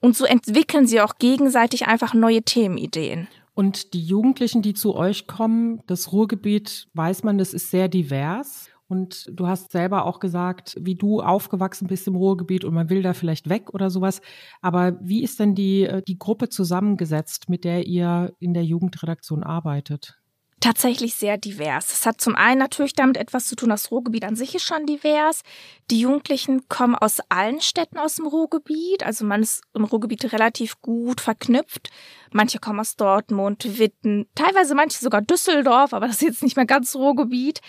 und 0.00 0.16
so 0.16 0.24
entwickeln 0.24 0.86
sie 0.86 1.00
auch 1.00 1.16
gegenseitig 1.18 1.88
einfach 1.88 2.14
neue 2.14 2.42
Themenideen. 2.42 3.26
Und 3.54 3.94
die 3.94 4.02
Jugendlichen, 4.02 4.62
die 4.62 4.74
zu 4.74 4.94
euch 4.94 5.26
kommen, 5.26 5.80
das 5.86 6.12
Ruhrgebiet, 6.12 6.88
weiß 6.94 7.24
man, 7.24 7.38
das 7.38 7.54
ist 7.54 7.70
sehr 7.70 7.88
divers. 7.88 8.68
Und 8.88 9.26
du 9.32 9.46
hast 9.46 9.72
selber 9.72 10.04
auch 10.04 10.20
gesagt, 10.20 10.76
wie 10.80 10.94
du 10.94 11.20
aufgewachsen 11.20 11.88
bist 11.88 12.06
im 12.06 12.16
Ruhrgebiet 12.16 12.64
und 12.64 12.74
man 12.74 12.88
will 12.88 13.02
da 13.02 13.14
vielleicht 13.14 13.48
weg 13.48 13.74
oder 13.74 13.90
sowas. 13.90 14.20
Aber 14.60 14.98
wie 15.00 15.22
ist 15.22 15.40
denn 15.40 15.54
die, 15.54 15.84
äh, 15.84 16.02
die 16.06 16.18
Gruppe 16.18 16.48
zusammengesetzt, 16.48 17.48
mit 17.48 17.64
der 17.64 17.86
ihr 17.86 18.32
in 18.38 18.54
der 18.54 18.64
Jugendredaktion 18.64 19.42
arbeitet? 19.42 20.18
tatsächlich 20.60 21.14
sehr 21.14 21.36
divers. 21.36 21.92
Es 21.92 22.06
hat 22.06 22.20
zum 22.20 22.34
einen 22.34 22.58
natürlich 22.58 22.94
damit 22.94 23.16
etwas 23.16 23.46
zu 23.46 23.56
tun, 23.56 23.68
das 23.68 23.90
Ruhrgebiet 23.90 24.24
an 24.24 24.36
sich 24.36 24.54
ist 24.54 24.64
schon 24.64 24.86
divers. 24.86 25.42
Die 25.90 26.00
Jugendlichen 26.00 26.68
kommen 26.68 26.94
aus 26.94 27.20
allen 27.28 27.60
Städten 27.60 27.98
aus 27.98 28.16
dem 28.16 28.26
Ruhrgebiet, 28.26 29.04
also 29.04 29.24
man 29.24 29.42
ist 29.42 29.62
im 29.74 29.84
Ruhrgebiet 29.84 30.32
relativ 30.32 30.80
gut 30.80 31.20
verknüpft. 31.20 31.90
Manche 32.32 32.58
kommen 32.58 32.80
aus 32.80 32.96
Dortmund, 32.96 33.78
Witten, 33.78 34.26
teilweise 34.34 34.74
manche 34.74 34.98
sogar 34.98 35.22
Düsseldorf, 35.22 35.92
aber 35.92 36.06
das 36.06 36.16
ist 36.16 36.22
jetzt 36.22 36.42
nicht 36.42 36.56
mehr 36.56 36.66
ganz 36.66 36.96
Ruhrgebiet. 36.96 37.60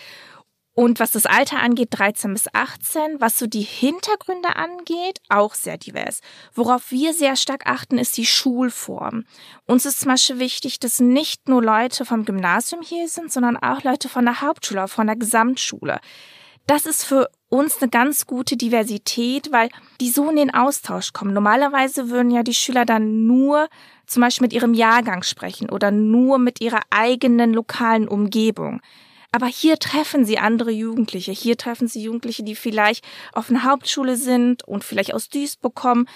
Und 0.78 1.00
was 1.00 1.10
das 1.10 1.26
Alter 1.26 1.58
angeht, 1.58 1.88
13 1.90 2.32
bis 2.34 2.46
18, 2.54 3.16
was 3.20 3.36
so 3.36 3.48
die 3.48 3.62
Hintergründe 3.62 4.54
angeht, 4.54 5.20
auch 5.28 5.54
sehr 5.54 5.76
divers. 5.76 6.20
Worauf 6.54 6.92
wir 6.92 7.14
sehr 7.14 7.34
stark 7.34 7.66
achten, 7.66 7.98
ist 7.98 8.16
die 8.16 8.24
Schulform. 8.24 9.24
Uns 9.66 9.86
ist 9.86 9.98
zum 9.98 10.12
Beispiel 10.12 10.38
wichtig, 10.38 10.78
dass 10.78 11.00
nicht 11.00 11.48
nur 11.48 11.64
Leute 11.64 12.04
vom 12.04 12.24
Gymnasium 12.24 12.80
hier 12.80 13.08
sind, 13.08 13.32
sondern 13.32 13.56
auch 13.56 13.82
Leute 13.82 14.08
von 14.08 14.24
der 14.24 14.40
Hauptschule, 14.40 14.86
von 14.86 15.08
der 15.08 15.16
Gesamtschule. 15.16 15.98
Das 16.68 16.86
ist 16.86 17.02
für 17.02 17.28
uns 17.48 17.82
eine 17.82 17.90
ganz 17.90 18.28
gute 18.28 18.56
Diversität, 18.56 19.50
weil 19.50 19.70
die 20.00 20.10
so 20.10 20.30
in 20.30 20.36
den 20.36 20.54
Austausch 20.54 21.12
kommen. 21.12 21.34
Normalerweise 21.34 22.08
würden 22.08 22.30
ja 22.30 22.44
die 22.44 22.54
Schüler 22.54 22.84
dann 22.84 23.26
nur 23.26 23.68
zum 24.06 24.20
Beispiel 24.20 24.44
mit 24.44 24.52
ihrem 24.52 24.74
Jahrgang 24.74 25.24
sprechen 25.24 25.70
oder 25.70 25.90
nur 25.90 26.38
mit 26.38 26.60
ihrer 26.60 26.82
eigenen 26.90 27.52
lokalen 27.52 28.06
Umgebung. 28.06 28.80
Aber 29.32 29.46
hier 29.46 29.78
treffen 29.78 30.24
sie 30.24 30.38
andere 30.38 30.70
Jugendliche. 30.70 31.32
Hier 31.32 31.56
treffen 31.56 31.86
sie 31.86 32.02
Jugendliche, 32.02 32.42
die 32.42 32.54
vielleicht 32.54 33.04
auf 33.32 33.50
einer 33.50 33.64
Hauptschule 33.64 34.16
sind 34.16 34.66
und 34.66 34.84
vielleicht 34.84 35.12
aus 35.12 35.28
Duisburg 35.28 35.74
kommen, 35.74 36.06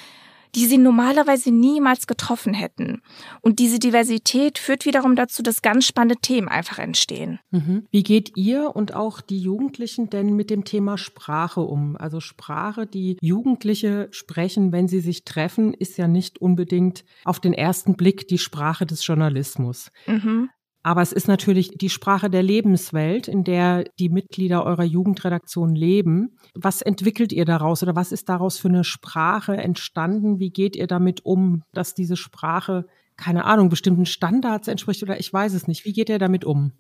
die 0.54 0.66
sie 0.66 0.78
normalerweise 0.78 1.50
niemals 1.50 2.06
getroffen 2.06 2.52
hätten. 2.52 3.00
Und 3.40 3.58
diese 3.58 3.78
Diversität 3.78 4.58
führt 4.58 4.84
wiederum 4.84 5.16
dazu, 5.16 5.42
dass 5.42 5.62
ganz 5.62 5.86
spannende 5.86 6.16
Themen 6.20 6.48
einfach 6.48 6.78
entstehen. 6.78 7.38
Mhm. 7.50 7.86
Wie 7.90 8.02
geht 8.02 8.36
ihr 8.36 8.74
und 8.76 8.94
auch 8.94 9.20
die 9.20 9.38
Jugendlichen 9.38 10.10
denn 10.10 10.36
mit 10.36 10.50
dem 10.50 10.64
Thema 10.64 10.98
Sprache 10.98 11.60
um? 11.60 11.96
Also 11.96 12.20
Sprache, 12.20 12.86
die 12.86 13.16
Jugendliche 13.22 14.08
sprechen, 14.10 14.72
wenn 14.72 14.88
sie 14.88 15.00
sich 15.00 15.24
treffen, 15.24 15.72
ist 15.72 15.96
ja 15.96 16.06
nicht 16.06 16.38
unbedingt 16.38 17.04
auf 17.24 17.40
den 17.40 17.54
ersten 17.54 17.96
Blick 17.96 18.28
die 18.28 18.38
Sprache 18.38 18.84
des 18.84 19.06
Journalismus. 19.06 19.90
Mhm. 20.06 20.50
Aber 20.82 21.02
es 21.02 21.12
ist 21.12 21.28
natürlich 21.28 21.70
die 21.76 21.90
Sprache 21.90 22.28
der 22.28 22.42
Lebenswelt, 22.42 23.28
in 23.28 23.44
der 23.44 23.84
die 23.98 24.08
Mitglieder 24.08 24.64
eurer 24.64 24.84
Jugendredaktion 24.84 25.74
leben. 25.74 26.36
Was 26.54 26.82
entwickelt 26.82 27.32
ihr 27.32 27.44
daraus 27.44 27.82
oder 27.82 27.94
was 27.94 28.10
ist 28.10 28.28
daraus 28.28 28.58
für 28.58 28.68
eine 28.68 28.84
Sprache 28.84 29.56
entstanden? 29.56 30.40
Wie 30.40 30.50
geht 30.50 30.74
ihr 30.74 30.88
damit 30.88 31.24
um, 31.24 31.62
dass 31.72 31.94
diese 31.94 32.16
Sprache, 32.16 32.86
keine 33.16 33.44
Ahnung, 33.44 33.68
bestimmten 33.68 34.06
Standards 34.06 34.66
entspricht 34.66 35.02
oder 35.02 35.20
ich 35.20 35.32
weiß 35.32 35.54
es 35.54 35.68
nicht. 35.68 35.84
Wie 35.84 35.92
geht 35.92 36.08
ihr 36.08 36.18
damit 36.18 36.44
um? 36.44 36.72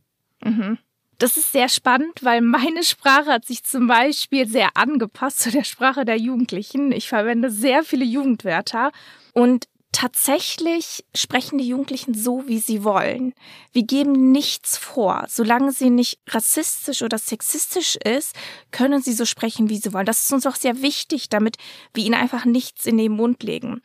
Mhm. 0.42 0.78
Das 1.18 1.36
ist 1.36 1.52
sehr 1.52 1.68
spannend, 1.68 2.24
weil 2.24 2.40
meine 2.40 2.82
Sprache 2.82 3.26
hat 3.26 3.44
sich 3.44 3.62
zum 3.62 3.86
Beispiel 3.86 4.48
sehr 4.48 4.76
angepasst 4.76 5.38
zu 5.38 5.52
der 5.52 5.62
Sprache 5.62 6.04
der 6.04 6.16
Jugendlichen. 6.16 6.90
Ich 6.90 7.08
verwende 7.08 7.48
sehr 7.48 7.84
viele 7.84 8.04
Jugendwörter 8.04 8.90
und 9.32 9.68
tatsächlich 9.92 11.04
sprechen 11.14 11.58
die 11.58 11.68
Jugendlichen 11.68 12.14
so, 12.14 12.48
wie 12.48 12.58
sie 12.58 12.82
wollen. 12.82 13.34
Wir 13.72 13.84
geben 13.84 14.32
nichts 14.32 14.76
vor. 14.76 15.26
Solange 15.28 15.72
sie 15.72 15.90
nicht 15.90 16.18
rassistisch 16.28 17.02
oder 17.02 17.18
sexistisch 17.18 17.96
ist, 17.96 18.34
können 18.70 19.02
sie 19.02 19.12
so 19.12 19.24
sprechen, 19.24 19.68
wie 19.68 19.76
sie 19.76 19.92
wollen. 19.92 20.06
Das 20.06 20.24
ist 20.24 20.32
uns 20.32 20.46
auch 20.46 20.56
sehr 20.56 20.82
wichtig, 20.82 21.28
damit 21.28 21.58
wir 21.94 22.04
ihnen 22.04 22.14
einfach 22.14 22.44
nichts 22.44 22.86
in 22.86 22.96
den 22.96 23.12
Mund 23.12 23.42
legen. 23.42 23.82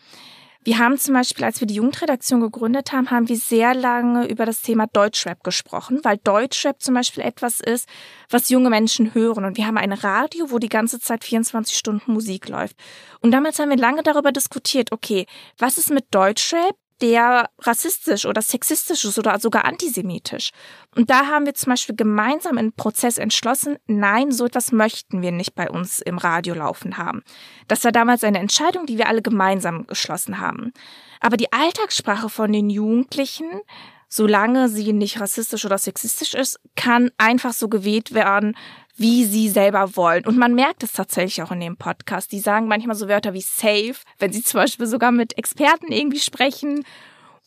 Wir 0.68 0.80
haben 0.80 0.98
zum 0.98 1.14
Beispiel, 1.14 1.46
als 1.46 1.62
wir 1.62 1.66
die 1.66 1.76
Jugendredaktion 1.76 2.42
gegründet 2.42 2.92
haben, 2.92 3.10
haben 3.10 3.30
wir 3.30 3.38
sehr 3.38 3.74
lange 3.74 4.28
über 4.28 4.46
das 4.46 4.62
Thema 4.62 4.86
Deutschrap 4.86 5.42
gesprochen, 5.42 6.02
weil 6.04 6.18
Deutschrap 6.18 6.82
zum 6.82 6.94
Beispiel 6.94 7.24
etwas 7.24 7.62
ist, 7.62 7.88
was 8.30 8.50
junge 8.50 8.70
Menschen 8.70 9.14
hören. 9.14 9.46
Und 9.46 9.56
wir 9.56 9.66
haben 9.66 9.78
ein 9.78 9.94
Radio, 9.94 10.52
wo 10.52 10.60
die 10.60 10.68
ganze 10.68 11.00
Zeit 11.00 11.24
24 11.24 11.78
Stunden 11.78 12.12
Musik 12.12 12.50
läuft. 12.50 12.76
Und 13.22 13.32
damals 13.32 13.60
haben 13.60 13.70
wir 13.70 13.78
lange 13.78 14.04
darüber 14.04 14.34
diskutiert, 14.34 14.92
okay, 14.92 15.26
was 15.58 15.78
ist 15.78 15.90
mit 15.90 16.14
Deutschrap? 16.14 16.76
Der 17.02 17.50
rassistisch 17.60 18.26
oder 18.26 18.42
sexistisch 18.42 19.06
ist 19.06 19.20
oder 19.20 19.40
sogar 19.40 19.66
antisemitisch. 19.66 20.52
Und 20.96 21.10
da 21.10 21.28
haben 21.28 21.46
wir 21.46 21.54
zum 21.54 21.72
Beispiel 21.72 21.96
gemeinsam 21.96 22.58
im 22.58 22.74
Prozess 22.74 23.18
entschlossen, 23.18 23.78
nein, 23.88 24.32
so 24.32 24.46
etwas 24.46 24.72
möchten 24.72 25.22
wir 25.22 25.32
nicht 25.32 25.56
bei 25.56 25.70
uns 25.70 26.02
im 26.02 26.18
Radio 26.18 26.56
laufen 26.56 26.98
haben. 26.98 27.24
Das 27.68 27.84
war 27.84 27.92
damals 27.92 28.24
eine 28.24 28.40
Entscheidung, 28.40 28.86
die 28.86 28.98
wir 28.98 29.08
alle 29.08 29.22
gemeinsam 29.22 29.86
geschlossen 29.86 30.40
haben. 30.40 30.74
Aber 31.20 31.38
die 31.38 31.52
Alltagssprache 31.54 32.30
von 32.30 32.52
den 32.52 32.70
Jugendlichen, 32.70 33.62
solange 34.10 34.70
sie 34.70 34.94
nicht 34.94 35.20
rassistisch 35.20 35.66
oder 35.66 35.78
sexistisch 35.78 36.34
ist, 36.34 36.60
kann 36.76 37.12
einfach 37.18 37.54
so 37.54 37.68
gewählt 37.68 38.14
werden, 38.14 38.56
wie 38.98 39.26
sie 39.26 39.50
selber 39.50 39.96
wollen. 39.96 40.26
Und 40.26 40.38
man 40.38 40.56
merkt 40.56 40.84
es 40.84 40.94
tatsächlich 40.94 41.42
auch 41.44 41.52
in 41.52 41.60
dem 41.60 41.78
Podcast. 41.78 42.32
Die 42.32 42.40
sagen 42.40 42.68
manchmal 42.68 42.96
so 42.96 43.08
Wörter 43.08 43.34
wie 43.34 43.42
safe, 43.42 43.96
wenn 44.20 44.34
sie 44.34 44.44
zum 44.44 44.60
Beispiel 44.60 44.88
sogar 44.88 45.12
mit 45.12 45.38
Experten 45.38 45.92
irgendwie 45.92 46.20
sprechen. 46.20 46.84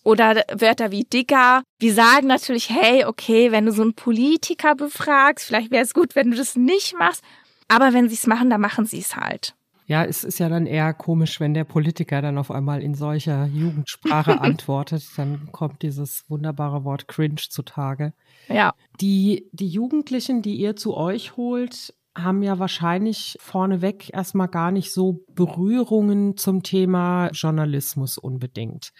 Oder 0.02 0.44
Wörter 0.52 0.90
wie 0.92 1.04
Dicker. 1.04 1.62
Wir 1.78 1.92
sagen 1.92 2.28
natürlich, 2.28 2.70
hey, 2.70 3.04
okay, 3.04 3.52
wenn 3.52 3.66
du 3.66 3.72
so 3.72 3.82
einen 3.82 3.94
Politiker 3.94 4.74
befragst, 4.74 5.44
vielleicht 5.46 5.70
wäre 5.70 5.84
es 5.84 5.92
gut, 5.92 6.14
wenn 6.14 6.30
du 6.30 6.36
das 6.36 6.56
nicht 6.56 6.94
machst. 6.98 7.22
Aber 7.68 7.92
wenn 7.92 8.08
sie 8.08 8.14
es 8.14 8.26
machen, 8.26 8.48
dann 8.48 8.60
machen 8.60 8.86
sie 8.86 9.00
es 9.00 9.16
halt. 9.16 9.54
Ja, 9.86 10.04
es 10.04 10.22
ist 10.22 10.38
ja 10.38 10.48
dann 10.48 10.66
eher 10.66 10.94
komisch, 10.94 11.40
wenn 11.40 11.52
der 11.52 11.64
Politiker 11.64 12.22
dann 12.22 12.38
auf 12.38 12.52
einmal 12.52 12.80
in 12.80 12.94
solcher 12.94 13.46
Jugendsprache 13.46 14.40
antwortet. 14.40 15.02
Dann 15.16 15.48
kommt 15.50 15.82
dieses 15.82 16.24
wunderbare 16.28 16.84
Wort 16.84 17.08
cringe 17.08 17.42
zutage. 17.48 18.12
Ja. 18.50 18.74
Die, 19.00 19.48
die 19.52 19.68
Jugendlichen, 19.68 20.42
die 20.42 20.56
ihr 20.56 20.76
zu 20.76 20.96
euch 20.96 21.36
holt, 21.36 21.94
haben 22.16 22.42
ja 22.42 22.58
wahrscheinlich 22.58 23.36
vorneweg 23.40 24.12
erstmal 24.12 24.48
gar 24.48 24.72
nicht 24.72 24.92
so 24.92 25.24
Berührungen 25.34 26.36
zum 26.36 26.62
Thema 26.62 27.28
Journalismus 27.28 28.18
unbedingt. 28.18 28.92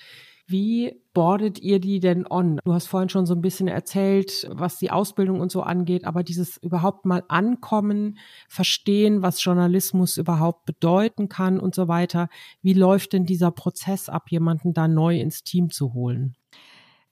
Wie 0.46 1.00
bordet 1.14 1.60
ihr 1.60 1.78
die 1.78 2.00
denn 2.00 2.26
on? 2.28 2.58
Du 2.64 2.72
hast 2.72 2.86
vorhin 2.86 3.08
schon 3.08 3.24
so 3.24 3.34
ein 3.34 3.40
bisschen 3.40 3.68
erzählt, 3.68 4.48
was 4.50 4.78
die 4.78 4.90
Ausbildung 4.90 5.40
und 5.40 5.52
so 5.52 5.62
angeht, 5.62 6.04
aber 6.04 6.24
dieses 6.24 6.56
überhaupt 6.56 7.04
mal 7.04 7.22
ankommen, 7.28 8.18
verstehen, 8.48 9.22
was 9.22 9.44
Journalismus 9.44 10.16
überhaupt 10.16 10.64
bedeuten 10.66 11.28
kann 11.28 11.60
und 11.60 11.76
so 11.76 11.86
weiter. 11.86 12.28
Wie 12.62 12.74
läuft 12.74 13.12
denn 13.12 13.26
dieser 13.26 13.52
Prozess 13.52 14.08
ab, 14.08 14.30
jemanden 14.30 14.72
da 14.74 14.88
neu 14.88 15.20
ins 15.20 15.44
Team 15.44 15.70
zu 15.70 15.94
holen? 15.94 16.34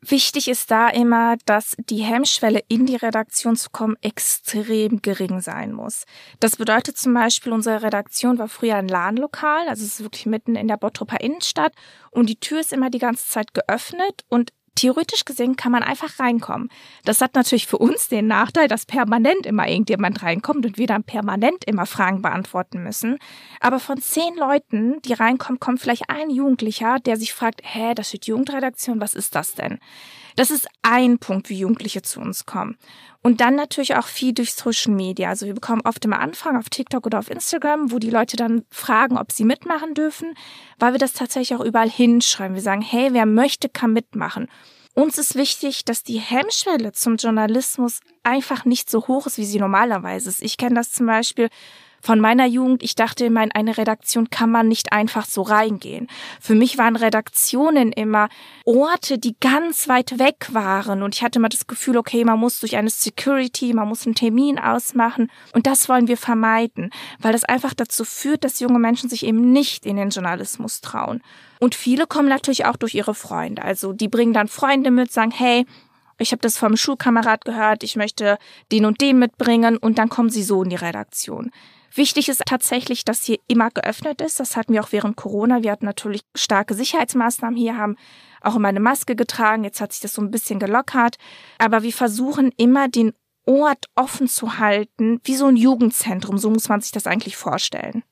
Wichtig 0.01 0.47
ist 0.47 0.71
da 0.71 0.89
immer, 0.89 1.37
dass 1.45 1.75
die 1.77 2.03
Hemmschwelle 2.03 2.61
in 2.69 2.87
die 2.87 2.95
Redaktion 2.95 3.57
zu 3.57 3.71
kommen 3.71 3.97
extrem 4.01 5.03
gering 5.03 5.41
sein 5.41 5.73
muss. 5.73 6.05
Das 6.39 6.55
bedeutet 6.55 6.97
zum 6.97 7.15
Beispiel, 7.15 7.53
unsere 7.53 7.83
Redaktion 7.83 8.39
war 8.39 8.49
früher 8.49 8.77
ein 8.77 8.87
LAN-Lokal, 8.87 9.69
also 9.69 9.85
es 9.85 9.95
ist 9.95 10.05
wirklich 10.05 10.27
mitten 10.27 10.55
in 10.55 10.69
der 10.69 10.77
Bottroper 10.77 11.21
Innenstadt 11.21 11.73
und 12.13 12.29
die 12.29 12.39
Tür 12.39 12.61
ist 12.61 12.73
immer 12.73 12.91
die 12.91 13.01
ganze 13.01 13.27
Zeit 13.27 13.55
geöffnet 13.55 14.25
und 14.29 14.53
Theoretisch 14.79 15.25
gesehen 15.25 15.57
kann 15.57 15.73
man 15.73 15.83
einfach 15.83 16.21
reinkommen. 16.21 16.69
Das 17.05 17.21
hat 17.21 17.35
natürlich 17.35 17.67
für 17.67 17.79
uns 17.79 18.09
den 18.09 18.29
Nachteil, 18.29 18.69
dass 18.69 18.87
permanent 18.87 19.45
immer 19.45 19.67
irgendjemand 19.67 20.23
reinkommt 20.23 20.65
und 20.65 20.79
wir 20.79 20.87
dann 20.87 21.03
permanent 21.03 21.65
immer 21.65 21.85
Fragen 21.85 22.23
beantworten 22.23 22.85
müssen. 22.85 23.19
Aber 23.59 23.81
von 23.81 24.01
zehn 24.01 24.37
Leuten, 24.37 25.03
die 25.03 25.15
reinkommen, 25.15 25.59
kommt 25.59 25.81
vielleicht 25.81 26.09
ein 26.09 26.31
Jugendlicher, 26.31 27.01
der 27.01 27.17
sich 27.17 27.35
fragt, 27.35 27.63
hä, 27.65 27.93
das 27.97 28.11
steht 28.11 28.27
Jugendredaktion, 28.27 29.01
was 29.01 29.15
ist 29.15 29.35
das 29.35 29.57
denn? 29.57 29.81
Das 30.37 30.51
ist 30.51 30.69
ein 30.83 31.19
Punkt, 31.19 31.49
wie 31.49 31.59
Jugendliche 31.59 32.03
zu 32.03 32.21
uns 32.21 32.47
kommen. 32.47 32.77
Und 33.23 33.41
dann 33.41 33.57
natürlich 33.57 33.97
auch 33.97 34.07
viel 34.07 34.33
durch 34.33 34.55
Social 34.55 34.93
Media. 34.93 35.29
Also 35.29 35.47
wir 35.47 35.55
bekommen 35.55 35.83
oft 35.85 36.05
immer 36.05 36.21
Anfragen 36.21 36.57
auf 36.57 36.71
TikTok 36.71 37.07
oder 37.07 37.19
auf 37.19 37.31
Instagram, 37.31 37.91
wo 37.91 37.99
die 37.99 38.11
Leute 38.11 38.37
dann 38.37 38.65
fragen, 38.71 39.19
ob 39.19 39.33
sie 39.33 39.45
mitmachen 39.45 39.95
dürfen, 39.95 40.35
weil 40.79 40.93
wir 40.93 40.99
das 40.99 41.13
tatsächlich 41.13 41.59
auch 41.59 41.65
überall 41.65 41.91
hinschreiben. 41.91 42.55
Wir 42.55 42.63
sagen, 42.63 42.83
hey, 42.83 43.09
wer 43.13 43.27
möchte, 43.27 43.69
kann 43.69 43.93
mitmachen. 43.93 44.49
Uns 44.95 45.19
ist 45.19 45.37
wichtig, 45.37 45.85
dass 45.85 46.03
die 46.03 46.19
Hemmschwelle 46.19 46.93
zum 46.93 47.17
Journalismus 47.17 48.01
einfach 48.25 48.65
nicht 48.65 48.91
so 48.91 49.07
hoch 49.07 49.27
ist, 49.27 49.39
wie 49.39 49.45
sie 49.45 49.61
normalerweise 49.61 50.29
ist. 50.29 50.43
Ich 50.43 50.57
kenne 50.57 50.75
das 50.75 50.91
zum 50.91 51.07
Beispiel 51.07 51.49
von 52.01 52.21
meiner 52.21 52.47
Jugend, 52.47 52.83
ich 52.83 52.95
dachte 52.95 53.27
immer, 53.27 53.43
in 53.43 53.53
eine 53.53 53.77
Redaktion 53.77 54.31
kann 54.31 54.51
man 54.51 54.69
nicht 54.69 54.93
einfach 54.93 55.27
so 55.27 55.43
reingehen. 55.43 56.09
Für 56.41 56.55
mich 56.55 56.79
waren 56.79 56.97
Redaktionen 56.97 57.93
immer 57.93 58.29
Orte, 58.65 59.19
die 59.19 59.37
ganz 59.41 59.89
weit 59.89 60.19
weg 60.19 60.49
waren 60.53 61.03
und 61.03 61.15
ich 61.15 61.23
hatte 61.23 61.39
immer 61.39 61.49
das 61.49 61.67
Gefühl, 61.67 61.97
okay, 61.97 62.25
man 62.25 62.39
muss 62.39 62.61
durch 62.61 62.77
eine 62.77 62.91
Security, 62.91 63.73
man 63.73 63.89
muss 63.89 64.07
einen 64.07 64.15
Termin 64.15 64.59
ausmachen 64.59 65.31
und 65.53 65.67
das 65.67 65.89
wollen 65.89 66.09
wir 66.09 66.17
vermeiden, 66.17 66.91
weil 67.19 67.33
das 67.33 67.45
einfach 67.45 67.75
dazu 67.75 68.05
führt, 68.05 68.45
dass 68.45 68.61
junge 68.61 68.79
Menschen 68.79 69.11
sich 69.11 69.25
eben 69.25 69.53
nicht 69.53 69.87
in 69.87 69.97
den 69.97 70.11
Journalismus 70.11 70.81
trauen. 70.81 71.23
Und 71.61 71.75
viele 71.75 72.07
kommen 72.07 72.29
natürlich 72.29 72.67
auch 72.67 72.77
durch 72.77 72.95
ihre 72.95 73.15
Freunde. 73.15 73.63
Also 73.63 73.93
die 73.93 74.09
bringen 74.09 74.33
dann 74.33 74.49
Freunde 74.49 74.91
mit, 74.91 75.13
sagen, 75.13 75.33
hey, 75.33 75.67
ich 76.19 76.33
habe 76.33 76.43
das 76.43 76.59
vom 76.59 76.77
Schulkamerad 76.77 77.45
gehört, 77.45 77.83
ich 77.83 77.97
möchte 77.97 78.39
den 78.73 78.85
und 78.85 79.01
den 79.01 79.19
mitbringen 79.19 79.77
und 79.77 79.99
dann 79.99 80.09
kommen 80.09 80.31
sie 80.31 80.43
so 80.43 80.63
in 80.63 80.71
die 80.71 80.77
Redaktion. 80.77 81.51
Wichtig 81.95 82.29
ist 82.29 82.43
tatsächlich, 82.47 83.05
dass 83.05 83.25
hier 83.25 83.39
immer 83.47 83.71
geöffnet 83.71 84.21
ist. 84.21 84.41
Das 84.41 84.57
hatten 84.57 84.73
wir 84.73 84.83
auch 84.83 84.93
während 84.93 85.17
Corona. 85.17 85.63
Wir 85.63 85.73
hatten 85.73 85.87
natürlich 85.87 86.23
starke 86.37 86.75
Sicherheitsmaßnahmen 86.75 87.57
hier, 87.57 87.77
haben 87.77 87.97
auch 88.41 88.57
immer 88.57 88.69
eine 88.69 88.81
Maske 88.81 89.17
getragen. 89.17 89.65
Jetzt 89.65 89.81
hat 89.81 89.93
sich 89.93 90.01
das 90.01 90.15
so 90.15 90.23
ein 90.23 90.31
bisschen 90.31 90.59
gelockert. 90.59 91.17
Aber 91.59 91.83
wir 91.83 91.93
versuchen 91.93 92.53
immer 92.57 92.89
den 92.89 93.13
Ort 93.47 93.87
offen 93.95 94.29
zu 94.29 94.59
halten, 94.59 95.21
wie 95.25 95.35
so 95.35 95.47
ein 95.47 95.57
Jugendzentrum. 95.57 96.39
So 96.39 96.51
muss 96.51 96.69
man 96.69 96.81
sich 96.81 96.93
das 96.93 97.07
eigentlich 97.07 97.37
vorstellen. 97.37 98.03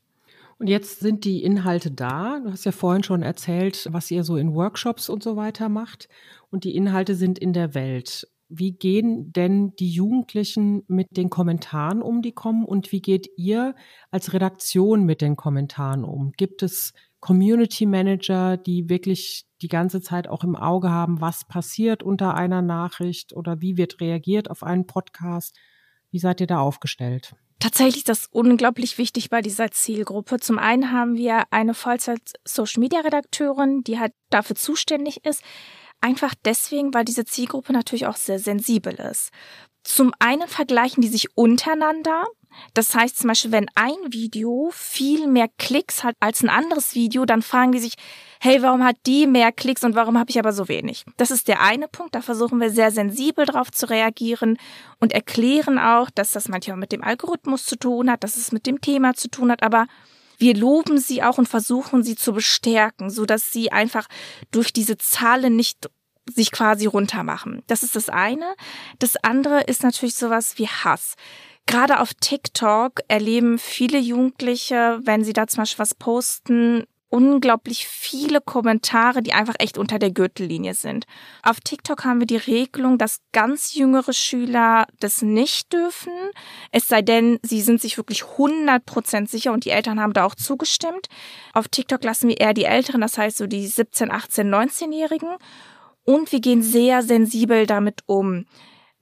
Und 0.58 0.68
jetzt 0.68 1.00
sind 1.00 1.24
die 1.24 1.42
Inhalte 1.42 1.90
da. 1.90 2.40
Du 2.42 2.50
hast 2.50 2.64
ja 2.64 2.72
vorhin 2.72 3.02
schon 3.02 3.22
erzählt, 3.22 3.88
was 3.90 4.10
ihr 4.10 4.24
so 4.24 4.38
in 4.38 4.54
Workshops 4.54 5.10
und 5.10 5.22
so 5.22 5.36
weiter 5.36 5.68
macht. 5.68 6.08
Und 6.50 6.64
die 6.64 6.74
Inhalte 6.74 7.14
sind 7.14 7.38
in 7.38 7.52
der 7.52 7.74
Welt 7.74 8.26
wie 8.48 8.72
gehen 8.72 9.32
denn 9.32 9.74
die 9.76 9.90
Jugendlichen 9.90 10.84
mit 10.86 11.16
den 11.16 11.30
Kommentaren 11.30 12.02
um, 12.02 12.22
die 12.22 12.32
kommen? 12.32 12.64
Und 12.64 12.92
wie 12.92 13.00
geht 13.00 13.28
ihr 13.36 13.74
als 14.10 14.32
Redaktion 14.32 15.04
mit 15.04 15.20
den 15.20 15.36
Kommentaren 15.36 16.04
um? 16.04 16.32
Gibt 16.36 16.62
es 16.62 16.92
Community 17.20 17.86
Manager, 17.86 18.56
die 18.56 18.88
wirklich 18.88 19.46
die 19.62 19.68
ganze 19.68 20.00
Zeit 20.00 20.28
auch 20.28 20.44
im 20.44 20.54
Auge 20.54 20.90
haben, 20.90 21.20
was 21.20 21.46
passiert 21.46 22.02
unter 22.02 22.34
einer 22.34 22.62
Nachricht 22.62 23.34
oder 23.34 23.60
wie 23.60 23.76
wird 23.76 24.00
reagiert 24.00 24.50
auf 24.50 24.62
einen 24.62 24.86
Podcast? 24.86 25.56
Wie 26.10 26.18
seid 26.18 26.40
ihr 26.40 26.46
da 26.46 26.60
aufgestellt? 26.60 27.34
Tatsächlich 27.58 27.96
ist 27.96 28.10
das 28.10 28.28
unglaublich 28.30 28.98
wichtig 28.98 29.30
bei 29.30 29.40
dieser 29.40 29.70
Zielgruppe. 29.70 30.38
Zum 30.38 30.58
einen 30.58 30.92
haben 30.92 31.16
wir 31.16 31.44
eine 31.50 31.72
Vollzeit-Social-Media-Redakteurin, 31.72 33.82
die 33.82 33.98
halt 33.98 34.12
dafür 34.28 34.56
zuständig 34.56 35.24
ist, 35.24 35.42
Einfach 36.00 36.34
deswegen, 36.44 36.94
weil 36.94 37.04
diese 37.04 37.24
Zielgruppe 37.24 37.72
natürlich 37.72 38.06
auch 38.06 38.16
sehr 38.16 38.38
sensibel 38.38 38.94
ist. 38.94 39.30
Zum 39.82 40.12
einen 40.18 40.48
vergleichen 40.48 41.00
die 41.00 41.08
sich 41.08 41.36
untereinander. 41.36 42.24
Das 42.74 42.94
heißt 42.94 43.18
zum 43.18 43.28
Beispiel, 43.28 43.52
wenn 43.52 43.68
ein 43.74 43.94
Video 44.10 44.70
viel 44.72 45.26
mehr 45.28 45.48
Klicks 45.58 46.02
hat 46.02 46.14
als 46.20 46.42
ein 46.42 46.48
anderes 46.48 46.94
Video, 46.94 47.24
dann 47.24 47.42
fragen 47.42 47.72
die 47.72 47.78
sich, 47.78 47.94
hey, 48.40 48.62
warum 48.62 48.82
hat 48.82 48.96
die 49.06 49.26
mehr 49.26 49.52
Klicks 49.52 49.84
und 49.84 49.94
warum 49.94 50.18
habe 50.18 50.30
ich 50.30 50.38
aber 50.38 50.52
so 50.52 50.68
wenig? 50.68 51.04
Das 51.18 51.30
ist 51.30 51.48
der 51.48 51.60
eine 51.60 51.86
Punkt. 51.86 52.14
Da 52.14 52.22
versuchen 52.22 52.60
wir 52.60 52.70
sehr 52.70 52.90
sensibel 52.90 53.46
drauf 53.46 53.70
zu 53.70 53.88
reagieren 53.88 54.58
und 54.98 55.12
erklären 55.12 55.78
auch, 55.78 56.10
dass 56.10 56.32
das 56.32 56.48
manchmal 56.48 56.78
mit 56.78 56.92
dem 56.92 57.04
Algorithmus 57.04 57.64
zu 57.64 57.76
tun 57.76 58.10
hat, 58.10 58.24
dass 58.24 58.36
es 58.36 58.52
mit 58.52 58.66
dem 58.66 58.80
Thema 58.80 59.14
zu 59.14 59.28
tun 59.28 59.52
hat, 59.52 59.62
aber 59.62 59.86
wir 60.38 60.54
loben 60.54 60.98
sie 60.98 61.22
auch 61.22 61.38
und 61.38 61.48
versuchen 61.48 62.02
sie 62.02 62.16
zu 62.16 62.32
bestärken, 62.32 63.10
so 63.10 63.26
dass 63.26 63.50
sie 63.52 63.72
einfach 63.72 64.06
durch 64.50 64.72
diese 64.72 64.96
Zahlen 64.98 65.56
nicht 65.56 65.90
sich 66.34 66.50
quasi 66.50 66.86
runtermachen. 66.86 67.62
Das 67.66 67.82
ist 67.82 67.96
das 67.96 68.08
eine. 68.08 68.54
Das 68.98 69.16
andere 69.16 69.62
ist 69.62 69.82
natürlich 69.82 70.16
sowas 70.16 70.58
wie 70.58 70.68
Hass. 70.68 71.14
Gerade 71.66 72.00
auf 72.00 72.14
TikTok 72.14 73.00
erleben 73.08 73.58
viele 73.58 73.98
Jugendliche, 73.98 75.00
wenn 75.02 75.24
sie 75.24 75.32
da 75.32 75.46
zum 75.46 75.62
Beispiel 75.62 75.80
was 75.80 75.94
posten, 75.94 76.84
unglaublich 77.08 77.86
viele 77.86 78.40
Kommentare, 78.40 79.22
die 79.22 79.32
einfach 79.32 79.54
echt 79.58 79.78
unter 79.78 79.98
der 79.98 80.10
Gürtellinie 80.10 80.74
sind. 80.74 81.06
Auf 81.42 81.60
TikTok 81.60 82.04
haben 82.04 82.20
wir 82.20 82.26
die 82.26 82.36
Regelung, 82.36 82.98
dass 82.98 83.20
ganz 83.32 83.74
jüngere 83.74 84.12
Schüler 84.12 84.86
das 84.98 85.22
nicht 85.22 85.72
dürfen, 85.72 86.12
es 86.72 86.88
sei 86.88 87.02
denn, 87.02 87.38
sie 87.42 87.60
sind 87.60 87.80
sich 87.80 87.96
wirklich 87.96 88.22
100% 88.22 89.28
sicher 89.28 89.52
und 89.52 89.64
die 89.64 89.70
Eltern 89.70 90.00
haben 90.00 90.12
da 90.12 90.24
auch 90.24 90.34
zugestimmt. 90.34 91.06
Auf 91.52 91.68
TikTok 91.68 92.02
lassen 92.02 92.28
wir 92.28 92.40
eher 92.40 92.54
die 92.54 92.64
Älteren, 92.64 93.00
das 93.00 93.18
heißt 93.18 93.36
so 93.36 93.46
die 93.46 93.66
17, 93.66 94.10
18, 94.10 94.52
19-Jährigen 94.52 95.36
und 96.04 96.32
wir 96.32 96.40
gehen 96.40 96.62
sehr 96.62 97.02
sensibel 97.02 97.66
damit 97.66 98.00
um. 98.06 98.46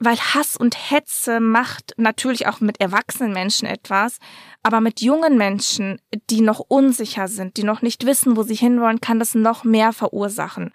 Weil 0.05 0.19
Hass 0.19 0.59
und 0.59 0.90
Hetze 0.90 1.40
macht 1.40 1.95
natürlich 1.97 2.47
auch 2.47 2.61
mit 2.61 2.79
erwachsenen 2.79 3.33
Menschen 3.33 3.67
etwas, 3.67 4.19
aber 4.62 4.83
mit 4.83 5.01
jungen 5.01 5.38
Menschen, 5.38 5.99
die 6.29 6.43
noch 6.43 6.61
unsicher 6.61 7.27
sind, 7.27 7.57
die 7.57 7.64
noch 7.64 7.81
nicht 7.81 8.05
wissen, 8.05 8.37
wo 8.37 8.43
sie 8.43 8.55
hinwollen, 8.55 9.01
kann 9.01 9.19
das 9.19 9.35
noch 9.35 9.64
mehr 9.64 9.95
verursachen. 9.95 10.73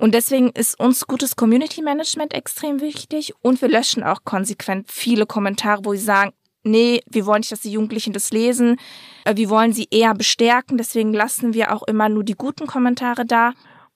Und 0.00 0.16
deswegen 0.16 0.50
ist 0.50 0.80
uns 0.80 1.06
gutes 1.06 1.36
Community 1.36 1.80
Management 1.80 2.34
extrem 2.34 2.80
wichtig 2.80 3.34
und 3.40 3.62
wir 3.62 3.68
löschen 3.68 4.02
auch 4.02 4.24
konsequent 4.24 4.90
viele 4.90 5.26
Kommentare, 5.26 5.84
wo 5.84 5.92
sie 5.92 6.00
sagen, 6.00 6.32
nee, 6.64 7.02
wir 7.08 7.24
wollen 7.24 7.42
nicht, 7.42 7.52
dass 7.52 7.60
die 7.60 7.70
Jugendlichen 7.70 8.12
das 8.12 8.32
lesen, 8.32 8.80
äh, 9.24 9.36
wir 9.36 9.48
wollen 9.48 9.72
sie 9.72 9.86
eher 9.92 10.14
bestärken, 10.14 10.76
deswegen 10.76 11.12
lassen 11.12 11.54
wir 11.54 11.72
auch 11.72 11.84
immer 11.84 12.08
nur 12.08 12.24
die 12.24 12.34
guten 12.34 12.66
Kommentare 12.66 13.24
da 13.24 13.52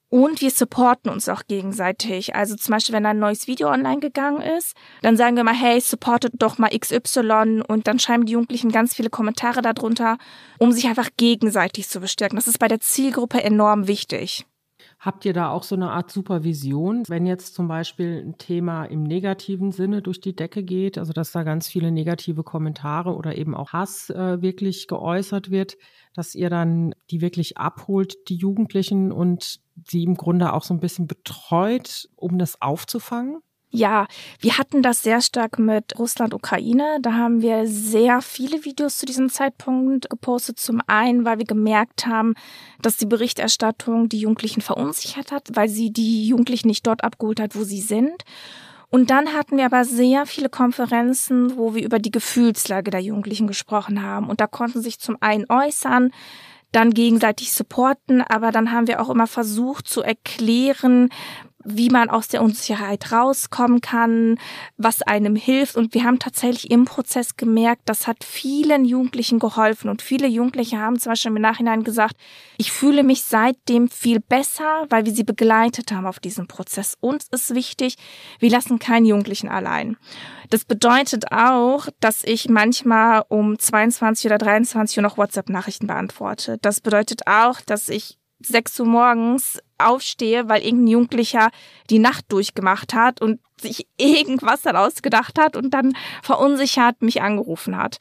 und 0.08 0.40
wir 0.40 0.50
supporten 0.50 1.10
uns 1.10 1.28
auch 1.28 1.42
gegenseitig. 1.48 2.34
Also 2.34 2.54
zum 2.56 2.72
Beispiel, 2.72 2.94
wenn 2.94 3.06
ein 3.06 3.18
neues 3.18 3.46
Video 3.46 3.68
online 3.68 4.00
gegangen 4.00 4.40
ist, 4.40 4.76
dann 5.02 5.16
sagen 5.16 5.36
wir 5.36 5.44
mal, 5.44 5.54
hey, 5.54 5.80
supportet 5.80 6.34
doch 6.38 6.58
mal 6.58 6.70
XY 6.70 7.62
und 7.66 7.86
dann 7.86 7.98
schreiben 7.98 8.26
die 8.26 8.32
Jugendlichen 8.34 8.70
ganz 8.70 8.94
viele 8.94 9.10
Kommentare 9.10 9.62
darunter, 9.62 10.18
um 10.58 10.72
sich 10.72 10.86
einfach 10.86 11.10
gegenseitig 11.16 11.88
zu 11.88 12.00
bestärken. 12.00 12.36
Das 12.36 12.46
ist 12.46 12.58
bei 12.58 12.68
der 12.68 12.80
Zielgruppe 12.80 13.42
enorm 13.42 13.88
wichtig. 13.88 14.46
Habt 14.98 15.24
ihr 15.26 15.34
da 15.34 15.50
auch 15.50 15.62
so 15.62 15.74
eine 15.74 15.90
Art 15.90 16.10
Supervision, 16.10 17.02
wenn 17.08 17.26
jetzt 17.26 17.54
zum 17.54 17.68
Beispiel 17.68 18.24
ein 18.26 18.38
Thema 18.38 18.86
im 18.86 19.02
negativen 19.02 19.70
Sinne 19.70 20.00
durch 20.00 20.20
die 20.20 20.34
Decke 20.34 20.62
geht, 20.62 20.96
also 20.96 21.12
dass 21.12 21.32
da 21.32 21.42
ganz 21.42 21.68
viele 21.68 21.90
negative 21.90 22.42
Kommentare 22.42 23.14
oder 23.14 23.36
eben 23.36 23.54
auch 23.54 23.72
Hass 23.72 24.08
äh, 24.08 24.40
wirklich 24.40 24.88
geäußert 24.88 25.50
wird, 25.50 25.76
dass 26.14 26.34
ihr 26.34 26.48
dann 26.48 26.94
die 27.10 27.20
wirklich 27.20 27.58
abholt, 27.58 28.14
die 28.28 28.36
Jugendlichen 28.36 29.12
und 29.12 29.60
sie 29.84 30.02
im 30.02 30.16
Grunde 30.16 30.52
auch 30.52 30.62
so 30.62 30.74
ein 30.74 30.80
bisschen 30.80 31.06
betreut, 31.06 32.08
um 32.16 32.38
das 32.38 32.60
aufzufangen? 32.60 33.42
Ja, 33.70 34.06
wir 34.40 34.58
hatten 34.58 34.80
das 34.80 35.02
sehr 35.02 35.20
stark 35.20 35.58
mit 35.58 35.98
Russland, 35.98 36.32
Ukraine. 36.32 36.98
Da 37.02 37.12
haben 37.12 37.42
wir 37.42 37.66
sehr 37.66 38.22
viele 38.22 38.64
Videos 38.64 38.96
zu 38.96 39.06
diesem 39.06 39.28
Zeitpunkt 39.28 40.08
gepostet. 40.08 40.58
Zum 40.58 40.80
einen, 40.86 41.24
weil 41.24 41.38
wir 41.38 41.44
gemerkt 41.44 42.06
haben, 42.06 42.34
dass 42.80 42.96
die 42.96 43.06
Berichterstattung 43.06 44.08
die 44.08 44.20
Jugendlichen 44.20 44.62
verunsichert 44.62 45.32
hat, 45.32 45.50
weil 45.54 45.68
sie 45.68 45.92
die 45.92 46.26
Jugendlichen 46.26 46.68
nicht 46.68 46.86
dort 46.86 47.04
abgeholt 47.04 47.40
hat, 47.40 47.56
wo 47.56 47.64
sie 47.64 47.80
sind. 47.80 48.24
Und 48.88 49.10
dann 49.10 49.34
hatten 49.34 49.56
wir 49.56 49.66
aber 49.66 49.84
sehr 49.84 50.26
viele 50.26 50.48
Konferenzen, 50.48 51.56
wo 51.58 51.74
wir 51.74 51.84
über 51.84 51.98
die 51.98 52.12
Gefühlslage 52.12 52.90
der 52.90 53.00
Jugendlichen 53.00 53.48
gesprochen 53.48 54.00
haben. 54.00 54.28
Und 54.28 54.40
da 54.40 54.46
konnten 54.46 54.80
sich 54.80 55.00
zum 55.00 55.16
einen 55.20 55.44
äußern, 55.50 56.12
dann 56.76 56.92
gegenseitig 56.92 57.52
supporten, 57.52 58.20
aber 58.20 58.52
dann 58.52 58.70
haben 58.70 58.86
wir 58.86 59.00
auch 59.00 59.08
immer 59.08 59.26
versucht 59.26 59.88
zu 59.88 60.02
erklären, 60.02 61.08
wie 61.66 61.90
man 61.90 62.08
aus 62.08 62.28
der 62.28 62.42
Unsicherheit 62.42 63.12
rauskommen 63.12 63.80
kann, 63.80 64.38
was 64.76 65.02
einem 65.02 65.36
hilft. 65.36 65.76
Und 65.76 65.94
wir 65.94 66.04
haben 66.04 66.18
tatsächlich 66.18 66.70
im 66.70 66.84
Prozess 66.84 67.36
gemerkt, 67.36 67.82
das 67.86 68.06
hat 68.06 68.24
vielen 68.24 68.84
Jugendlichen 68.84 69.38
geholfen. 69.38 69.90
Und 69.90 70.02
viele 70.02 70.28
Jugendliche 70.28 70.78
haben 70.78 70.98
zum 70.98 71.12
Beispiel 71.12 71.32
im 71.32 71.42
Nachhinein 71.42 71.84
gesagt, 71.84 72.16
ich 72.56 72.72
fühle 72.72 73.02
mich 73.02 73.22
seitdem 73.22 73.88
viel 73.88 74.20
besser, 74.20 74.86
weil 74.88 75.04
wir 75.04 75.12
sie 75.12 75.24
begleitet 75.24 75.92
haben 75.92 76.06
auf 76.06 76.20
diesem 76.20 76.46
Prozess. 76.46 76.96
Uns 77.00 77.26
ist 77.30 77.54
wichtig, 77.54 77.96
wir 78.38 78.50
lassen 78.50 78.78
keinen 78.78 79.06
Jugendlichen 79.06 79.48
allein. 79.48 79.96
Das 80.50 80.64
bedeutet 80.64 81.32
auch, 81.32 81.88
dass 82.00 82.22
ich 82.22 82.48
manchmal 82.48 83.24
um 83.28 83.58
22 83.58 84.26
oder 84.26 84.38
23 84.38 84.98
Uhr 84.98 85.02
noch 85.02 85.18
WhatsApp-Nachrichten 85.18 85.86
beantworte. 85.86 86.58
Das 86.62 86.80
bedeutet 86.80 87.26
auch, 87.26 87.60
dass 87.60 87.88
ich 87.88 88.18
6 88.40 88.80
Uhr 88.80 88.86
morgens 88.86 89.58
aufstehe, 89.78 90.48
weil 90.48 90.62
irgendein 90.62 90.88
Jugendlicher 90.88 91.50
die 91.90 91.98
Nacht 91.98 92.26
durchgemacht 92.28 92.94
hat 92.94 93.20
und 93.20 93.40
sich 93.60 93.86
irgendwas 93.98 94.62
daraus 94.62 95.02
gedacht 95.02 95.38
hat 95.38 95.56
und 95.56 95.70
dann 95.70 95.96
verunsichert 96.22 97.02
mich 97.02 97.22
angerufen 97.22 97.76
hat. 97.76 97.98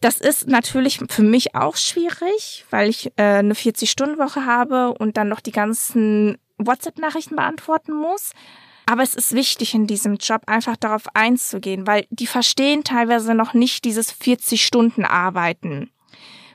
Das 0.00 0.18
ist 0.18 0.48
natürlich 0.48 1.00
für 1.08 1.22
mich 1.22 1.54
auch 1.54 1.76
schwierig, 1.76 2.66
weil 2.70 2.90
ich 2.90 3.06
äh, 3.16 3.38
eine 3.38 3.54
40-Stunden-Woche 3.54 4.44
habe 4.44 4.92
und 4.92 5.16
dann 5.16 5.28
noch 5.28 5.40
die 5.40 5.52
ganzen 5.52 6.36
WhatsApp-Nachrichten 6.58 7.36
beantworten 7.36 7.94
muss. 7.94 8.32
Aber 8.86 9.02
es 9.02 9.14
ist 9.14 9.32
wichtig 9.32 9.74
in 9.74 9.86
diesem 9.86 10.16
Job 10.16 10.42
einfach 10.46 10.76
darauf 10.76 11.04
einzugehen, 11.14 11.86
weil 11.86 12.06
die 12.10 12.26
verstehen 12.26 12.84
teilweise 12.84 13.34
noch 13.34 13.54
nicht 13.54 13.84
dieses 13.84 14.12
40-Stunden-Arbeiten. 14.12 15.90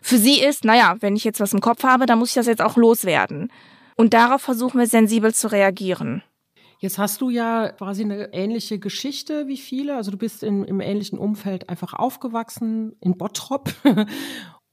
Für 0.01 0.17
sie 0.17 0.41
ist, 0.41 0.65
naja, 0.65 0.97
wenn 0.99 1.15
ich 1.15 1.23
jetzt 1.23 1.39
was 1.39 1.53
im 1.53 1.61
Kopf 1.61 1.83
habe, 1.83 2.05
dann 2.05 2.19
muss 2.19 2.29
ich 2.29 2.35
das 2.35 2.47
jetzt 2.47 2.61
auch 2.61 2.77
loswerden. 2.77 3.51
Und 3.95 4.13
darauf 4.13 4.41
versuchen 4.41 4.79
wir 4.79 4.87
sensibel 4.87 5.33
zu 5.33 5.51
reagieren. 5.51 6.23
Jetzt 6.79 6.97
hast 6.97 7.19
du 7.19 7.29
ja 7.29 7.69
quasi 7.69 8.03
eine 8.03 8.33
ähnliche 8.33 8.79
Geschichte 8.79 9.47
wie 9.47 9.57
viele. 9.57 9.97
Also 9.97 10.11
du 10.11 10.17
bist 10.17 10.43
in, 10.43 10.63
im 10.63 10.79
ähnlichen 10.79 11.19
Umfeld 11.19 11.67
einfach 11.67 11.93
aufgewachsen, 11.93 12.95
in 13.01 13.17
Bottrop. 13.17 13.73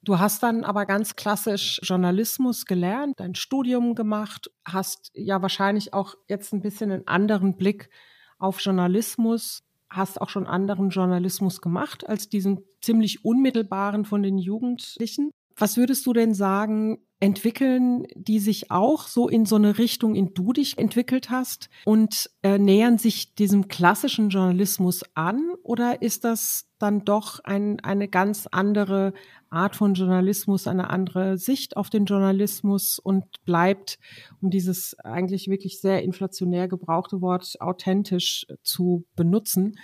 Du 0.06 0.20
hast 0.20 0.44
dann 0.44 0.62
aber 0.62 0.86
ganz 0.86 1.16
klassisch 1.16 1.80
Journalismus 1.82 2.64
gelernt, 2.64 3.14
dein 3.16 3.34
Studium 3.34 3.96
gemacht, 3.96 4.52
hast 4.64 5.10
ja 5.14 5.42
wahrscheinlich 5.42 5.94
auch 5.94 6.14
jetzt 6.28 6.52
ein 6.52 6.60
bisschen 6.60 6.92
einen 6.92 7.08
anderen 7.08 7.56
Blick 7.56 7.90
auf 8.38 8.60
Journalismus, 8.60 9.64
hast 9.96 10.20
auch 10.20 10.28
schon 10.28 10.46
anderen 10.46 10.90
Journalismus 10.90 11.60
gemacht 11.60 12.08
als 12.08 12.28
diesen 12.28 12.64
ziemlich 12.80 13.24
unmittelbaren 13.24 14.04
von 14.04 14.22
den 14.22 14.38
Jugendlichen. 14.38 15.30
Was 15.56 15.76
würdest 15.76 16.04
du 16.06 16.12
denn 16.12 16.34
sagen, 16.34 16.98
entwickeln 17.18 18.06
die 18.14 18.40
sich 18.40 18.70
auch 18.70 19.08
so 19.08 19.26
in 19.26 19.46
so 19.46 19.56
eine 19.56 19.78
Richtung, 19.78 20.14
in 20.14 20.34
du 20.34 20.52
dich 20.52 20.76
entwickelt 20.76 21.30
hast? 21.30 21.70
Und 21.86 22.30
äh, 22.42 22.58
nähern 22.58 22.98
sich 22.98 23.34
diesem 23.34 23.68
klassischen 23.68 24.28
Journalismus 24.28 25.02
an? 25.14 25.54
Oder 25.62 26.02
ist 26.02 26.24
das 26.24 26.68
dann 26.78 27.06
doch 27.06 27.40
ein, 27.42 27.80
eine 27.80 28.06
ganz 28.08 28.46
andere 28.50 29.14
Art 29.48 29.76
von 29.76 29.94
Journalismus, 29.94 30.66
eine 30.66 30.90
andere 30.90 31.38
Sicht 31.38 31.78
auf 31.78 31.88
den 31.88 32.04
Journalismus 32.04 32.98
und 32.98 33.24
bleibt, 33.46 33.98
um 34.42 34.50
dieses 34.50 34.98
eigentlich 35.00 35.48
wirklich 35.48 35.80
sehr 35.80 36.02
inflationär 36.02 36.68
gebrauchte 36.68 37.22
Wort 37.22 37.56
authentisch 37.60 38.46
zu 38.62 39.06
benutzen, 39.16 39.76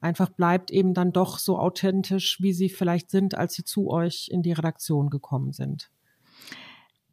einfach 0.00 0.30
bleibt 0.30 0.70
eben 0.70 0.94
dann 0.94 1.12
doch 1.12 1.38
so 1.38 1.58
authentisch, 1.58 2.40
wie 2.40 2.52
sie 2.52 2.68
vielleicht 2.68 3.10
sind, 3.10 3.36
als 3.36 3.54
sie 3.54 3.64
zu 3.64 3.90
euch 3.90 4.28
in 4.30 4.42
die 4.42 4.52
Redaktion 4.52 5.10
gekommen 5.10 5.52
sind? 5.52 5.90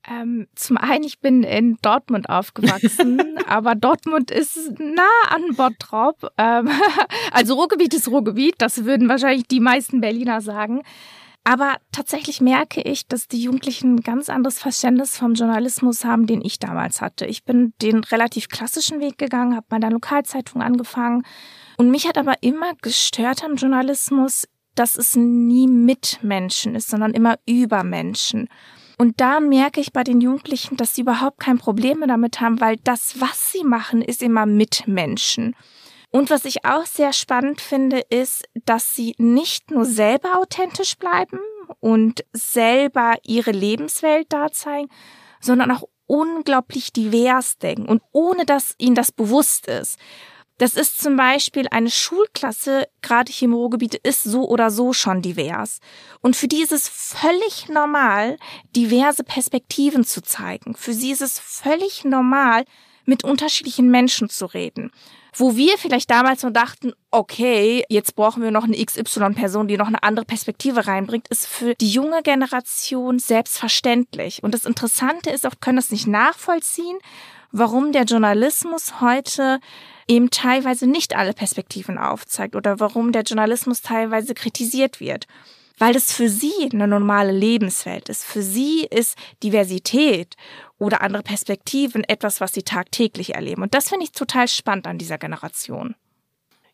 Ähm, 0.09 0.47
zum 0.55 0.77
einen, 0.77 1.03
ich 1.03 1.19
bin 1.19 1.43
in 1.43 1.77
Dortmund 1.81 2.29
aufgewachsen, 2.29 3.21
aber 3.47 3.75
Dortmund 3.75 4.31
ist 4.31 4.79
nah 4.79 5.03
an 5.29 5.55
Bottrop. 5.55 6.31
Ähm, 6.37 6.69
also 7.33 7.55
Ruhrgebiet 7.55 7.93
ist 7.93 8.07
Ruhrgebiet, 8.07 8.55
das 8.59 8.85
würden 8.85 9.09
wahrscheinlich 9.09 9.47
die 9.47 9.59
meisten 9.59 9.99
Berliner 9.99 10.39
sagen. 10.39 10.83
Aber 11.49 11.77
tatsächlich 11.93 12.41
merke 12.41 12.81
ich, 12.81 13.07
dass 13.07 13.29
die 13.29 13.41
Jugendlichen 13.41 13.95
ein 13.95 14.01
ganz 14.01 14.27
anderes 14.27 14.59
Verständnis 14.59 15.15
vom 15.15 15.33
Journalismus 15.33 16.03
haben, 16.03 16.27
den 16.27 16.41
ich 16.43 16.59
damals 16.59 16.99
hatte. 16.99 17.25
Ich 17.25 17.45
bin 17.45 17.71
den 17.81 18.03
relativ 18.03 18.49
klassischen 18.49 18.99
Weg 18.99 19.17
gegangen, 19.17 19.55
habe 19.55 19.65
bei 19.69 19.79
der 19.79 19.91
Lokalzeitung 19.91 20.61
angefangen 20.61 21.23
und 21.77 21.89
mich 21.89 22.05
hat 22.05 22.17
aber 22.17 22.33
immer 22.41 22.73
gestört 22.81 23.45
am 23.45 23.55
Journalismus, 23.55 24.45
dass 24.75 24.97
es 24.97 25.15
nie 25.15 25.67
mit 25.67 26.19
Menschen 26.21 26.75
ist, 26.75 26.89
sondern 26.89 27.13
immer 27.13 27.39
über 27.45 27.85
Menschen. 27.85 28.49
Und 28.97 29.21
da 29.21 29.39
merke 29.39 29.79
ich 29.79 29.93
bei 29.93 30.03
den 30.03 30.19
Jugendlichen, 30.19 30.75
dass 30.75 30.95
sie 30.95 31.01
überhaupt 31.01 31.39
kein 31.39 31.59
Problem 31.59 32.03
damit 32.05 32.41
haben, 32.41 32.59
weil 32.59 32.75
das, 32.83 33.21
was 33.21 33.53
sie 33.53 33.63
machen, 33.63 34.01
ist 34.01 34.21
immer 34.21 34.45
mit 34.45 34.85
Menschen. 34.85 35.55
Und 36.17 36.31
was 36.31 36.45
ich 36.45 36.65
auch 36.65 36.87
sehr 36.87 37.13
spannend 37.13 37.61
finde, 37.61 37.99
ist, 37.99 38.49
dass 38.65 38.95
sie 38.95 39.13
nicht 39.19 39.69
nur 39.69 39.85
selber 39.85 40.39
authentisch 40.39 40.97
bleiben 40.97 41.39
und 41.79 42.25
selber 42.33 43.17
ihre 43.21 43.51
Lebenswelt 43.51 44.25
da 44.33 44.51
zeigen, 44.51 44.89
sondern 45.39 45.69
auch 45.69 45.83
unglaublich 46.07 46.91
divers 46.91 47.59
denken 47.59 47.85
und 47.85 48.01
ohne 48.13 48.47
dass 48.47 48.73
ihnen 48.79 48.95
das 48.95 49.11
bewusst 49.11 49.67
ist. 49.67 49.99
Das 50.57 50.73
ist 50.73 50.97
zum 50.97 51.17
Beispiel 51.17 51.67
eine 51.69 51.91
Schulklasse, 51.91 52.87
gerade 53.03 53.31
hier 53.31 53.49
im 53.49 53.53
Ruhrgebiet, 53.53 53.93
ist 53.93 54.23
so 54.23 54.49
oder 54.49 54.71
so 54.71 54.93
schon 54.93 55.21
divers. 55.21 55.81
Und 56.21 56.35
für 56.35 56.47
die 56.47 56.63
ist 56.63 56.71
es 56.71 56.89
völlig 56.89 57.69
normal, 57.69 58.39
diverse 58.75 59.23
Perspektiven 59.23 60.03
zu 60.03 60.23
zeigen. 60.23 60.73
Für 60.73 60.93
sie 60.95 61.11
ist 61.11 61.21
es 61.21 61.37
völlig 61.37 62.05
normal, 62.05 62.65
mit 63.05 63.23
unterschiedlichen 63.23 63.89
Menschen 63.89 64.29
zu 64.29 64.47
reden. 64.47 64.91
Wo 65.39 65.55
wir 65.55 65.77
vielleicht 65.77 66.09
damals 66.09 66.41
nur 66.41 66.51
dachten, 66.51 66.93
okay, 67.11 67.83
jetzt 67.89 68.15
brauchen 68.15 68.41
wir 68.41 68.49
noch 68.49 68.63
eine 68.63 68.83
XY-Person, 68.83 69.67
die 69.67 69.77
noch 69.77 69.87
eine 69.87 70.01
andere 70.01 70.25
Perspektive 70.25 70.87
reinbringt, 70.87 71.27
ist 71.27 71.45
für 71.45 71.75
die 71.75 71.91
junge 71.91 72.23
Generation 72.23 73.19
selbstverständlich. 73.19 74.41
Und 74.41 74.55
das 74.55 74.65
Interessante 74.65 75.29
ist 75.29 75.45
auch, 75.45 75.59
können 75.59 75.75
das 75.75 75.91
nicht 75.91 76.07
nachvollziehen, 76.07 76.97
warum 77.51 77.91
der 77.91 78.05
Journalismus 78.05 78.99
heute 78.99 79.59
eben 80.07 80.31
teilweise 80.31 80.87
nicht 80.87 81.15
alle 81.15 81.33
Perspektiven 81.33 81.99
aufzeigt 81.99 82.55
oder 82.55 82.79
warum 82.79 83.11
der 83.11 83.21
Journalismus 83.21 83.83
teilweise 83.83 84.33
kritisiert 84.33 84.99
wird. 84.99 85.27
Weil 85.77 85.95
es 85.95 86.11
für 86.11 86.29
sie 86.29 86.69
eine 86.71 86.87
normale 86.87 87.31
Lebenswelt 87.31 88.09
ist. 88.09 88.23
Für 88.23 88.41
sie 88.41 88.87
ist 88.89 89.15
Diversität 89.43 90.35
oder 90.79 91.01
andere 91.01 91.23
Perspektiven 91.23 92.03
etwas, 92.03 92.41
was 92.41 92.53
sie 92.53 92.63
tagtäglich 92.63 93.35
erleben. 93.35 93.61
Und 93.61 93.73
das 93.73 93.89
finde 93.89 94.05
ich 94.05 94.11
total 94.11 94.47
spannend 94.47 94.87
an 94.87 94.97
dieser 94.97 95.17
Generation. 95.17 95.95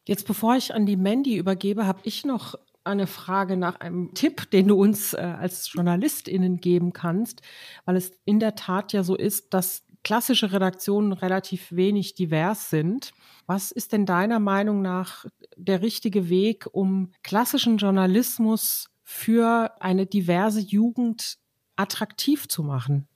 Jetzt, 0.06 0.28
bevor 0.28 0.56
ich 0.56 0.74
an 0.74 0.86
die 0.86 0.98
Mandy 0.98 1.38
übergebe, 1.38 1.86
habe 1.86 2.02
ich 2.04 2.26
noch 2.26 2.56
eine 2.84 3.08
Frage 3.08 3.56
nach 3.56 3.80
einem 3.80 4.14
Tipp, 4.14 4.50
den 4.52 4.68
du 4.68 4.76
uns 4.76 5.14
äh, 5.14 5.18
als 5.18 5.72
JournalistInnen 5.74 6.60
geben 6.60 6.92
kannst, 6.92 7.42
weil 7.86 7.96
es 7.96 8.12
in 8.26 8.40
der 8.40 8.56
Tat 8.56 8.92
ja 8.92 9.04
so 9.04 9.16
ist, 9.16 9.54
dass 9.54 9.84
klassische 10.04 10.52
Redaktionen 10.52 11.14
relativ 11.14 11.72
wenig 11.72 12.14
divers 12.16 12.70
sind. 12.70 13.14
Was 13.46 13.72
ist 13.72 13.94
denn 13.94 14.06
deiner 14.06 14.40
Meinung 14.40 14.82
nach 14.82 15.26
der 15.56 15.82
richtige 15.82 16.30
Weg, 16.30 16.68
um 16.72 17.12
klassischen 17.24 17.78
Journalismus 17.78 18.90
für 19.04 19.74
eine 19.80 20.06
diverse 20.06 20.60
Jugend 20.60 21.38
attraktiv 21.76 22.48
zu 22.48 22.64
machen? 22.64 23.08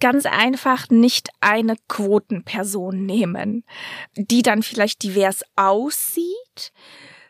Ganz 0.00 0.26
einfach 0.26 0.90
nicht 0.90 1.30
eine 1.40 1.76
Quotenperson 1.88 3.06
nehmen, 3.06 3.64
die 4.16 4.42
dann 4.42 4.62
vielleicht 4.62 5.02
divers 5.02 5.42
aussieht, 5.54 6.72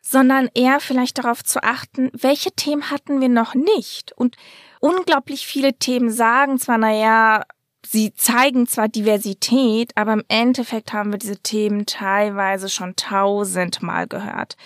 sondern 0.01 0.51
eher 0.55 0.81
vielleicht 0.81 1.19
darauf 1.19 1.45
zu 1.45 1.63
achten, 1.63 2.11
welche 2.13 2.51
Themen 2.53 2.91
hatten 2.91 3.21
wir 3.21 3.29
noch 3.29 3.55
nicht 3.55 4.13
und 4.13 4.37
unglaublich 4.81 5.47
viele 5.47 5.75
Themen 5.75 6.11
sagen 6.11 6.59
zwar, 6.59 6.79
naja, 6.79 7.45
sie 7.87 8.15
zeigen 8.15 8.67
zwar 8.67 8.89
Diversität, 8.89 9.93
aber 9.97 10.13
im 10.13 10.25
Endeffekt 10.29 10.93
haben 10.93 11.13
wir 11.13 11.19
diese 11.19 11.39
Themen 11.39 11.87
teilweise 11.87 12.69
schon 12.69 12.97
tausendmal 12.97 14.07
gehört. 14.07 14.57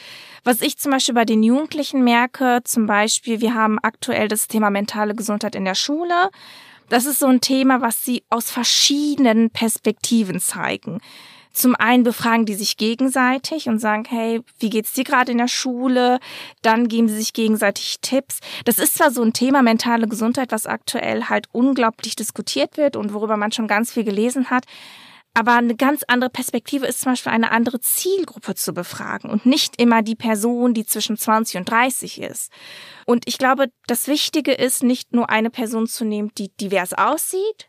Was 0.44 0.60
ich 0.60 0.78
zum 0.78 0.92
Beispiel 0.92 1.14
bei 1.14 1.24
den 1.24 1.42
Jugendlichen 1.42 2.04
merke, 2.04 2.60
zum 2.64 2.86
Beispiel, 2.86 3.40
wir 3.40 3.54
haben 3.54 3.78
aktuell 3.82 4.28
das 4.28 4.48
Thema 4.48 4.70
mentale 4.70 5.14
Gesundheit 5.14 5.54
in 5.54 5.64
der 5.64 5.74
Schule. 5.74 6.30
Das 6.88 7.04
ist 7.04 7.18
so 7.18 7.26
ein 7.26 7.40
Thema, 7.40 7.80
was 7.80 8.04
sie 8.04 8.22
aus 8.30 8.50
verschiedenen 8.50 9.50
Perspektiven 9.50 10.38
zeigen. 10.38 11.00
Zum 11.56 11.74
einen 11.74 12.02
befragen 12.02 12.44
die 12.44 12.54
sich 12.54 12.76
gegenseitig 12.76 13.66
und 13.66 13.78
sagen, 13.78 14.04
hey, 14.06 14.42
wie 14.58 14.68
geht's 14.68 14.92
dir 14.92 15.04
gerade 15.04 15.32
in 15.32 15.38
der 15.38 15.48
Schule? 15.48 16.18
Dann 16.60 16.86
geben 16.86 17.08
sie 17.08 17.16
sich 17.16 17.32
gegenseitig 17.32 17.96
Tipps. 18.02 18.40
Das 18.66 18.78
ist 18.78 18.98
zwar 18.98 19.10
so 19.10 19.22
ein 19.22 19.32
Thema 19.32 19.62
mentale 19.62 20.06
Gesundheit, 20.06 20.52
was 20.52 20.66
aktuell 20.66 21.24
halt 21.30 21.46
unglaublich 21.52 22.14
diskutiert 22.14 22.76
wird 22.76 22.94
und 22.94 23.14
worüber 23.14 23.38
man 23.38 23.52
schon 23.52 23.68
ganz 23.68 23.90
viel 23.90 24.04
gelesen 24.04 24.50
hat. 24.50 24.66
Aber 25.32 25.54
eine 25.54 25.76
ganz 25.76 26.02
andere 26.06 26.28
Perspektive 26.28 26.84
ist 26.84 27.00
zum 27.00 27.12
Beispiel 27.12 27.32
eine 27.32 27.50
andere 27.52 27.80
Zielgruppe 27.80 28.54
zu 28.54 28.74
befragen 28.74 29.30
und 29.30 29.46
nicht 29.46 29.80
immer 29.80 30.02
die 30.02 30.14
Person, 30.14 30.74
die 30.74 30.84
zwischen 30.84 31.16
20 31.16 31.56
und 31.56 31.70
30 31.70 32.20
ist. 32.20 32.52
Und 33.06 33.26
ich 33.26 33.38
glaube, 33.38 33.68
das 33.86 34.08
Wichtige 34.08 34.52
ist, 34.52 34.82
nicht 34.82 35.14
nur 35.14 35.30
eine 35.30 35.48
Person 35.48 35.86
zu 35.86 36.04
nehmen, 36.04 36.32
die 36.36 36.54
divers 36.58 36.92
aussieht, 36.92 37.66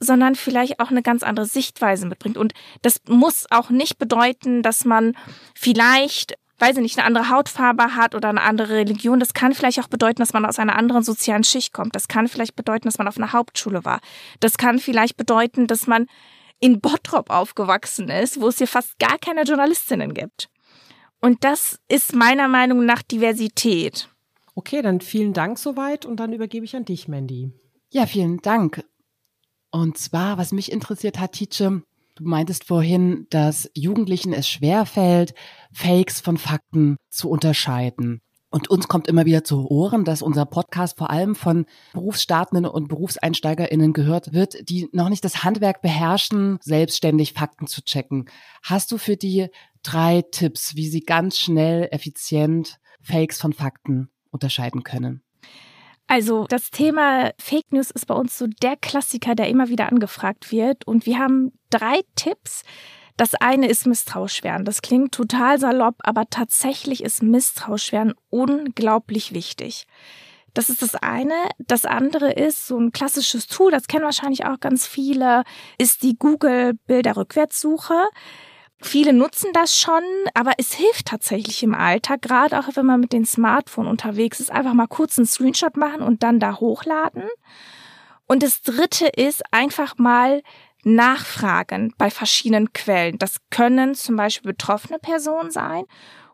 sondern 0.00 0.34
vielleicht 0.34 0.80
auch 0.80 0.90
eine 0.90 1.02
ganz 1.02 1.22
andere 1.22 1.46
Sichtweise 1.46 2.06
mitbringt. 2.06 2.38
Und 2.38 2.54
das 2.82 3.00
muss 3.06 3.46
auch 3.50 3.70
nicht 3.70 3.98
bedeuten, 3.98 4.62
dass 4.62 4.84
man 4.84 5.14
vielleicht 5.54 6.36
weiß 6.60 6.76
ich 6.76 6.82
nicht, 6.82 6.98
eine 6.98 7.06
andere 7.06 7.30
Hautfarbe 7.30 7.96
hat 7.96 8.14
oder 8.14 8.28
eine 8.28 8.42
andere 8.42 8.74
Religion. 8.74 9.18
Das 9.18 9.32
kann 9.32 9.54
vielleicht 9.54 9.80
auch 9.80 9.88
bedeuten, 9.88 10.20
dass 10.20 10.34
man 10.34 10.44
aus 10.44 10.58
einer 10.58 10.76
anderen 10.76 11.02
sozialen 11.02 11.42
Schicht 11.42 11.72
kommt. 11.72 11.96
Das 11.96 12.06
kann 12.06 12.28
vielleicht 12.28 12.54
bedeuten, 12.54 12.86
dass 12.86 12.98
man 12.98 13.08
auf 13.08 13.16
einer 13.16 13.32
Hauptschule 13.32 13.84
war. 13.84 14.00
Das 14.40 14.58
kann 14.58 14.78
vielleicht 14.78 15.16
bedeuten, 15.16 15.66
dass 15.66 15.86
man 15.86 16.06
in 16.60 16.80
Bottrop 16.80 17.30
aufgewachsen 17.30 18.10
ist, 18.10 18.40
wo 18.40 18.48
es 18.48 18.58
hier 18.58 18.66
fast 18.66 18.98
gar 18.98 19.18
keine 19.18 19.44
Journalistinnen 19.44 20.12
gibt. 20.12 20.48
Und 21.20 21.44
das 21.44 21.78
ist 21.88 22.14
meiner 22.14 22.48
Meinung 22.48 22.84
nach 22.84 23.02
Diversität. 23.02 24.08
Okay, 24.54 24.82
dann 24.82 25.00
vielen 25.00 25.32
Dank 25.32 25.58
soweit 25.58 26.04
und 26.04 26.18
dann 26.20 26.32
übergebe 26.32 26.64
ich 26.64 26.76
an 26.76 26.84
dich, 26.84 27.08
Mandy. 27.08 27.52
Ja, 27.90 28.06
vielen 28.06 28.38
Dank. 28.42 28.84
Und 29.70 29.98
zwar, 29.98 30.38
was 30.38 30.52
mich 30.52 30.72
interessiert 30.72 31.18
hat, 31.18 31.32
Tietje, 31.32 31.82
du 32.16 32.24
meintest 32.24 32.64
vorhin, 32.64 33.26
dass 33.30 33.70
Jugendlichen 33.74 34.32
es 34.32 34.48
schwerfällt, 34.48 35.34
Fakes 35.72 36.20
von 36.20 36.36
Fakten 36.36 36.96
zu 37.08 37.30
unterscheiden. 37.30 38.20
Und 38.52 38.68
uns 38.68 38.88
kommt 38.88 39.06
immer 39.06 39.26
wieder 39.26 39.44
zu 39.44 39.70
Ohren, 39.70 40.04
dass 40.04 40.22
unser 40.22 40.44
Podcast 40.44 40.98
vor 40.98 41.10
allem 41.10 41.36
von 41.36 41.66
Berufsstartenden 41.92 42.66
und 42.66 42.88
BerufseinsteigerInnen 42.88 43.92
gehört 43.92 44.32
wird, 44.32 44.68
die 44.68 44.88
noch 44.92 45.08
nicht 45.08 45.24
das 45.24 45.44
Handwerk 45.44 45.82
beherrschen, 45.82 46.58
selbstständig 46.60 47.32
Fakten 47.32 47.68
zu 47.68 47.80
checken. 47.82 48.28
Hast 48.64 48.90
du 48.90 48.98
für 48.98 49.16
die 49.16 49.46
drei 49.84 50.22
Tipps, 50.22 50.74
wie 50.74 50.88
sie 50.88 51.00
ganz 51.00 51.38
schnell, 51.38 51.88
effizient 51.92 52.80
Fakes 53.00 53.40
von 53.40 53.52
Fakten 53.52 54.10
unterscheiden 54.30 54.82
können? 54.82 55.22
Also 56.10 56.44
das 56.48 56.72
Thema 56.72 57.30
Fake 57.38 57.70
News 57.70 57.92
ist 57.92 58.08
bei 58.08 58.16
uns 58.16 58.36
so 58.36 58.48
der 58.48 58.74
Klassiker, 58.74 59.36
der 59.36 59.48
immer 59.48 59.68
wieder 59.68 59.88
angefragt 59.92 60.50
wird. 60.50 60.84
Und 60.84 61.06
wir 61.06 61.20
haben 61.20 61.52
drei 61.70 62.00
Tipps, 62.16 62.64
das 63.16 63.36
eine 63.36 63.68
ist 63.68 63.86
Misstrauischwerden. 63.86 64.64
Das 64.64 64.82
klingt 64.82 65.12
total 65.12 65.60
salopp, 65.60 65.94
aber 66.00 66.28
tatsächlich 66.28 67.04
ist 67.04 67.22
Misstrauischwerden 67.22 68.14
unglaublich 68.28 69.34
wichtig. 69.34 69.86
Das 70.52 70.68
ist 70.68 70.82
das 70.82 70.96
eine. 70.96 71.36
Das 71.58 71.84
andere 71.84 72.32
ist 72.32 72.66
so 72.66 72.76
ein 72.76 72.90
klassisches 72.90 73.46
Tool, 73.46 73.70
das 73.70 73.86
kennen 73.86 74.04
wahrscheinlich 74.04 74.44
auch 74.46 74.58
ganz 74.58 74.88
viele, 74.88 75.44
ist 75.78 76.02
die 76.02 76.16
Google 76.18 76.74
Bilderrückwärtssuche. 76.88 77.94
Viele 78.82 79.12
nutzen 79.12 79.52
das 79.52 79.76
schon, 79.76 80.02
aber 80.32 80.52
es 80.56 80.72
hilft 80.72 81.06
tatsächlich 81.06 81.62
im 81.62 81.74
Alltag, 81.74 82.22
gerade 82.22 82.58
auch 82.58 82.64
wenn 82.74 82.86
man 82.86 83.00
mit 83.00 83.12
dem 83.12 83.26
Smartphone 83.26 83.86
unterwegs 83.86 84.40
ist, 84.40 84.50
einfach 84.50 84.72
mal 84.72 84.86
kurz 84.86 85.18
einen 85.18 85.26
Screenshot 85.26 85.76
machen 85.76 86.00
und 86.00 86.22
dann 86.22 86.40
da 86.40 86.60
hochladen. 86.60 87.24
Und 88.26 88.42
das 88.42 88.62
dritte 88.62 89.06
ist 89.06 89.42
einfach 89.50 89.98
mal 89.98 90.42
nachfragen 90.82 91.92
bei 91.98 92.10
verschiedenen 92.10 92.72
Quellen. 92.72 93.18
Das 93.18 93.36
können 93.50 93.94
zum 93.94 94.16
Beispiel 94.16 94.52
betroffene 94.52 94.98
Personen 94.98 95.50
sein 95.50 95.84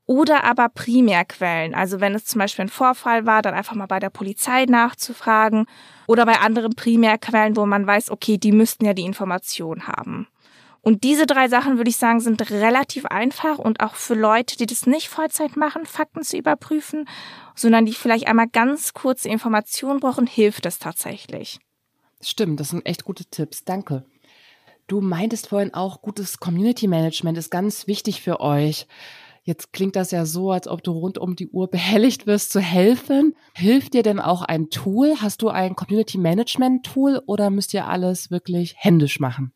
oder 0.07 0.45
aber 0.45 0.69
Primärquellen. 0.69 1.75
Also 1.75 2.01
wenn 2.01 2.15
es 2.15 2.27
zum 2.27 2.39
Beispiel 2.39 2.67
ein 2.67 2.71
Vorfall 2.71 3.27
war, 3.27 3.43
dann 3.43 3.55
einfach 3.55 3.75
mal 3.75 3.87
bei 3.87 3.99
der 3.99 4.11
Polizei 4.11 4.67
nachzufragen 4.67 5.67
oder 6.07 6.25
bei 6.25 6.39
anderen 6.39 6.75
Primärquellen, 6.77 7.57
wo 7.57 7.67
man 7.67 7.87
weiß, 7.87 8.11
okay, 8.11 8.39
die 8.39 8.53
müssten 8.53 8.85
ja 8.85 8.95
die 8.95 9.03
Information 9.03 9.89
haben. 9.89 10.29
Und 10.87 11.03
diese 11.03 11.27
drei 11.27 11.49
Sachen, 11.49 11.79
würde 11.79 11.91
ich 11.91 11.97
sagen, 11.97 12.21
sind 12.21 12.49
relativ 12.49 13.07
einfach 13.07 13.59
und 13.59 13.81
auch 13.81 13.97
für 13.97 14.15
Leute, 14.15 14.57
die 14.57 14.67
das 14.67 14.87
nicht 14.87 15.09
Vollzeit 15.09 15.57
machen, 15.57 15.85
Fakten 15.85 16.23
zu 16.23 16.37
überprüfen, 16.37 17.09
sondern 17.57 17.87
die 17.87 17.93
vielleicht 17.93 18.29
einmal 18.29 18.47
ganz 18.47 18.95
kurze 18.95 19.29
Informationen 19.29 19.99
brauchen, 19.99 20.29
hilft 20.29 20.65
es 20.65 20.79
tatsächlich. 20.79 21.59
Stimmt, 22.21 22.61
das 22.61 22.69
sind 22.69 22.87
echt 22.87 23.03
gute 23.03 23.25
Tipps. 23.25 23.65
Danke. 23.65 24.05
Du 24.87 25.01
meintest 25.01 25.49
vorhin 25.49 25.75
auch, 25.75 26.03
gutes 26.03 26.39
Community 26.39 26.87
Management 26.87 27.37
ist 27.37 27.51
ganz 27.51 27.89
wichtig 27.89 28.23
für 28.23 28.39
euch. 28.39 28.87
Jetzt 29.43 29.73
klingt 29.73 29.97
das 29.97 30.13
ja 30.13 30.25
so, 30.25 30.53
als 30.53 30.69
ob 30.69 30.85
du 30.85 30.93
rund 30.93 31.19
um 31.19 31.35
die 31.35 31.49
Uhr 31.49 31.69
behelligt 31.69 32.29
wirst 32.29 32.53
zu 32.53 32.61
helfen. 32.61 33.35
Hilft 33.57 33.95
dir 33.95 34.05
denn 34.05 34.21
auch 34.21 34.43
ein 34.43 34.71
Tool? 34.71 35.17
Hast 35.21 35.43
du 35.43 35.49
ein 35.49 35.75
Community 35.75 36.17
Management 36.17 36.87
Tool 36.87 37.21
oder 37.27 37.51
müsst 37.51 37.75
ihr 37.75 37.89
alles 37.89 38.31
wirklich 38.31 38.77
händisch 38.79 39.19
machen? 39.19 39.53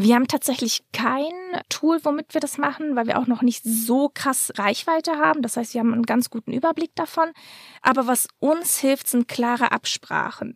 Wir 0.00 0.14
haben 0.14 0.28
tatsächlich 0.28 0.84
kein 0.92 1.32
Tool, 1.68 1.98
womit 2.04 2.32
wir 2.32 2.40
das 2.40 2.56
machen, 2.56 2.94
weil 2.94 3.08
wir 3.08 3.18
auch 3.18 3.26
noch 3.26 3.42
nicht 3.42 3.64
so 3.64 4.08
krass 4.14 4.52
Reichweite 4.56 5.18
haben. 5.18 5.42
Das 5.42 5.56
heißt, 5.56 5.74
wir 5.74 5.80
haben 5.80 5.92
einen 5.92 6.06
ganz 6.06 6.30
guten 6.30 6.52
Überblick 6.52 6.94
davon. 6.94 7.32
Aber 7.82 8.06
was 8.06 8.28
uns 8.38 8.78
hilft, 8.78 9.08
sind 9.08 9.26
klare 9.26 9.72
Absprachen. 9.72 10.54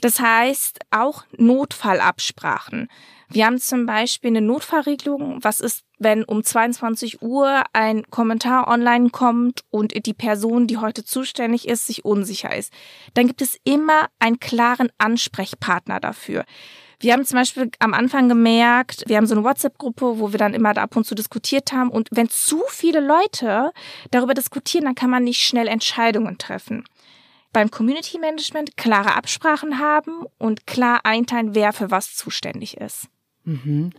Das 0.00 0.20
heißt 0.20 0.78
auch 0.90 1.24
Notfallabsprachen. 1.36 2.88
Wir 3.28 3.44
haben 3.44 3.58
zum 3.58 3.84
Beispiel 3.84 4.30
eine 4.30 4.40
Notfallregelung. 4.40 5.44
Was 5.44 5.60
ist, 5.60 5.84
wenn 5.98 6.24
um 6.24 6.42
22 6.42 7.20
Uhr 7.20 7.64
ein 7.74 8.08
Kommentar 8.08 8.68
online 8.68 9.10
kommt 9.10 9.64
und 9.68 10.06
die 10.06 10.14
Person, 10.14 10.66
die 10.66 10.78
heute 10.78 11.04
zuständig 11.04 11.68
ist, 11.68 11.86
sich 11.88 12.06
unsicher 12.06 12.56
ist? 12.56 12.72
Dann 13.12 13.26
gibt 13.26 13.42
es 13.42 13.58
immer 13.64 14.06
einen 14.18 14.40
klaren 14.40 14.88
Ansprechpartner 14.96 16.00
dafür. 16.00 16.46
Wir 17.00 17.12
haben 17.12 17.24
zum 17.24 17.38
Beispiel 17.38 17.70
am 17.78 17.94
Anfang 17.94 18.28
gemerkt, 18.28 19.04
wir 19.06 19.16
haben 19.16 19.26
so 19.26 19.34
eine 19.36 19.44
WhatsApp-Gruppe, 19.44 20.18
wo 20.18 20.32
wir 20.32 20.38
dann 20.38 20.54
immer 20.54 20.76
ab 20.76 20.96
und 20.96 21.04
zu 21.04 21.14
diskutiert 21.14 21.72
haben. 21.72 21.90
Und 21.90 22.08
wenn 22.10 22.28
zu 22.28 22.62
viele 22.68 23.00
Leute 23.00 23.72
darüber 24.10 24.34
diskutieren, 24.34 24.84
dann 24.84 24.96
kann 24.96 25.10
man 25.10 25.22
nicht 25.22 25.38
schnell 25.38 25.68
Entscheidungen 25.68 26.38
treffen. 26.38 26.84
Beim 27.52 27.70
Community 27.70 28.18
Management 28.18 28.76
klare 28.76 29.14
Absprachen 29.14 29.78
haben 29.78 30.24
und 30.38 30.66
klar 30.66 31.00
einteilen, 31.04 31.54
wer 31.54 31.72
für 31.72 31.90
was 31.90 32.14
zuständig 32.14 32.76
ist. 32.76 33.08
Mhm. 33.44 33.90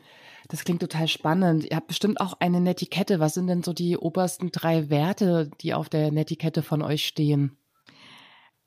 Das 0.49 0.63
klingt 0.63 0.81
total 0.81 1.07
spannend. 1.07 1.65
Ihr 1.69 1.77
habt 1.77 1.88
bestimmt 1.88 2.19
auch 2.19 2.33
eine 2.39 2.59
Netiquette. 2.59 3.19
Was 3.19 3.35
sind 3.35 3.47
denn 3.47 3.63
so 3.63 3.71
die 3.71 3.97
obersten 3.97 4.51
drei 4.51 4.89
Werte, 4.89 5.49
die 5.62 5.73
auf 5.73 5.89
der 5.89 6.12
Netiquette 6.12 6.63
von 6.63 6.81
euch 6.81 7.05
stehen? 7.05 7.55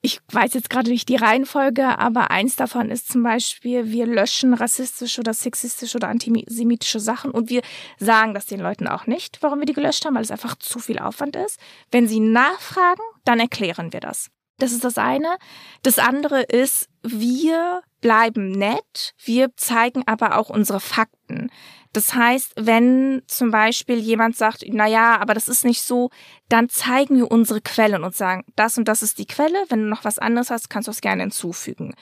Ich 0.04 0.20
weiß 0.32 0.54
jetzt 0.54 0.68
gerade 0.68 0.90
nicht 0.90 1.08
die 1.08 1.16
Reihenfolge, 1.16 1.96
aber 1.98 2.32
eins 2.32 2.56
davon 2.56 2.90
ist 2.90 3.10
zum 3.10 3.22
Beispiel, 3.22 3.92
wir 3.92 4.04
löschen 4.04 4.52
rassistische 4.52 5.20
oder 5.20 5.32
sexistische 5.32 5.96
oder 5.96 6.08
antisemitische 6.08 6.98
Sachen 6.98 7.30
und 7.30 7.50
wir 7.50 7.62
sagen 7.98 8.34
das 8.34 8.46
den 8.46 8.58
Leuten 8.58 8.88
auch 8.88 9.06
nicht, 9.06 9.38
warum 9.42 9.60
wir 9.60 9.66
die 9.66 9.72
gelöscht 9.72 10.04
haben, 10.04 10.16
weil 10.16 10.24
es 10.24 10.32
einfach 10.32 10.56
zu 10.56 10.80
viel 10.80 10.98
Aufwand 10.98 11.36
ist. 11.36 11.60
Wenn 11.92 12.08
sie 12.08 12.18
nachfragen, 12.18 13.02
dann 13.24 13.38
erklären 13.38 13.92
wir 13.92 14.00
das. 14.00 14.28
Das 14.58 14.72
ist 14.72 14.84
das 14.84 14.98
eine. 14.98 15.36
Das 15.82 16.00
andere 16.00 16.42
ist, 16.42 16.88
wir 17.02 17.82
bleiben 18.00 18.50
nett, 18.50 19.14
wir 19.24 19.56
zeigen 19.56 20.02
aber 20.06 20.36
auch 20.36 20.50
unsere 20.50 20.80
Fakten. 20.80 21.50
Das 21.92 22.14
heißt, 22.14 22.54
wenn 22.56 23.22
zum 23.26 23.50
Beispiel 23.50 23.98
jemand 23.98 24.36
sagt, 24.36 24.64
na 24.68 24.86
ja, 24.86 25.20
aber 25.20 25.34
das 25.34 25.48
ist 25.48 25.64
nicht 25.64 25.82
so, 25.82 26.10
dann 26.48 26.68
zeigen 26.68 27.16
wir 27.16 27.30
unsere 27.30 27.60
Quellen 27.60 28.02
und 28.02 28.14
sagen, 28.14 28.44
das 28.56 28.78
und 28.78 28.88
das 28.88 29.02
ist 29.02 29.18
die 29.18 29.26
Quelle. 29.26 29.64
Wenn 29.68 29.80
du 29.80 29.88
noch 29.88 30.04
was 30.04 30.18
anderes 30.18 30.50
hast, 30.50 30.70
kannst 30.70 30.88
du 30.88 30.90
es 30.90 31.02
gerne 31.02 31.22
hinzufügen. 31.22 31.94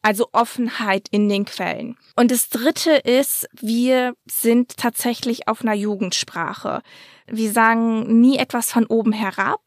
Also 0.00 0.28
Offenheit 0.32 1.08
in 1.10 1.28
den 1.28 1.44
Quellen. 1.44 1.96
Und 2.16 2.30
das 2.30 2.48
dritte 2.48 2.90
ist, 2.90 3.48
wir 3.60 4.14
sind 4.26 4.76
tatsächlich 4.76 5.48
auf 5.48 5.62
einer 5.62 5.74
Jugendsprache. 5.74 6.82
Wir 7.26 7.52
sagen 7.52 8.20
nie 8.20 8.36
etwas 8.36 8.72
von 8.72 8.86
oben 8.86 9.12
herab. 9.12 9.60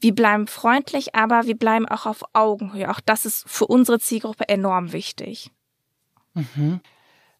Wir 0.00 0.14
bleiben 0.14 0.46
freundlich, 0.46 1.14
aber 1.14 1.46
wir 1.46 1.56
bleiben 1.56 1.88
auch 1.88 2.06
auf 2.06 2.22
Augenhöhe. 2.34 2.90
Auch 2.90 3.00
das 3.00 3.26
ist 3.26 3.48
für 3.48 3.66
unsere 3.66 3.98
Zielgruppe 3.98 4.48
enorm 4.48 4.92
wichtig. 4.92 5.50
Mhm. 6.34 6.80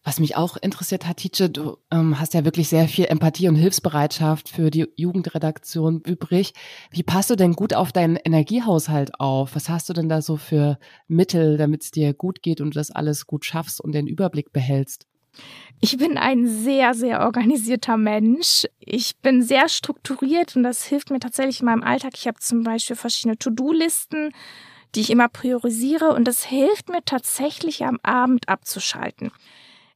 Was 0.07 0.19
mich 0.19 0.35
auch 0.35 0.55
interessiert 0.55 1.07
hat, 1.07 1.17
Tietje, 1.17 1.49
du 1.49 1.77
ähm, 1.89 2.19
hast 2.19 2.35
ja 2.35 2.45
wirklich 2.45 2.69
sehr 2.69 2.87
viel 2.87 3.05
Empathie 3.05 3.47
und 3.47 3.55
Hilfsbereitschaft 3.55 4.49
für 4.49 4.69
die 4.69 4.85
Jugendredaktion 4.95 5.99
übrig. 6.01 6.53
Wie 6.91 7.01
passt 7.01 7.31
du 7.31 7.35
denn 7.35 7.53
gut 7.53 7.73
auf 7.73 7.91
deinen 7.91 8.15
Energiehaushalt 8.15 9.19
auf? 9.19 9.55
Was 9.55 9.67
hast 9.67 9.89
du 9.89 9.93
denn 9.93 10.07
da 10.07 10.21
so 10.21 10.37
für 10.37 10.77
Mittel, 11.07 11.57
damit 11.57 11.85
es 11.85 11.89
dir 11.89 12.13
gut 12.13 12.43
geht 12.43 12.61
und 12.61 12.75
du 12.75 12.79
das 12.79 12.91
alles 12.91 13.25
gut 13.25 13.45
schaffst 13.45 13.81
und 13.81 13.93
den 13.93 14.05
Überblick 14.05 14.53
behältst? 14.53 15.07
Ich 15.81 15.97
bin 15.97 16.19
ein 16.19 16.47
sehr, 16.47 16.93
sehr 16.93 17.21
organisierter 17.21 17.97
Mensch. 17.97 18.67
Ich 18.79 19.17
bin 19.17 19.41
sehr 19.41 19.67
strukturiert 19.69 20.55
und 20.55 20.61
das 20.61 20.85
hilft 20.85 21.09
mir 21.09 21.19
tatsächlich 21.19 21.61
in 21.61 21.65
meinem 21.65 21.83
Alltag. 21.83 22.11
Ich 22.13 22.27
habe 22.27 22.39
zum 22.39 22.61
Beispiel 22.61 22.95
verschiedene 22.95 23.39
To-Do-Listen, 23.39 24.29
die 24.93 25.01
ich 25.01 25.09
immer 25.09 25.29
priorisiere 25.29 26.13
und 26.13 26.27
das 26.27 26.45
hilft 26.45 26.89
mir 26.89 27.03
tatsächlich 27.03 27.83
am 27.83 27.99
Abend 28.03 28.47
abzuschalten. 28.49 29.31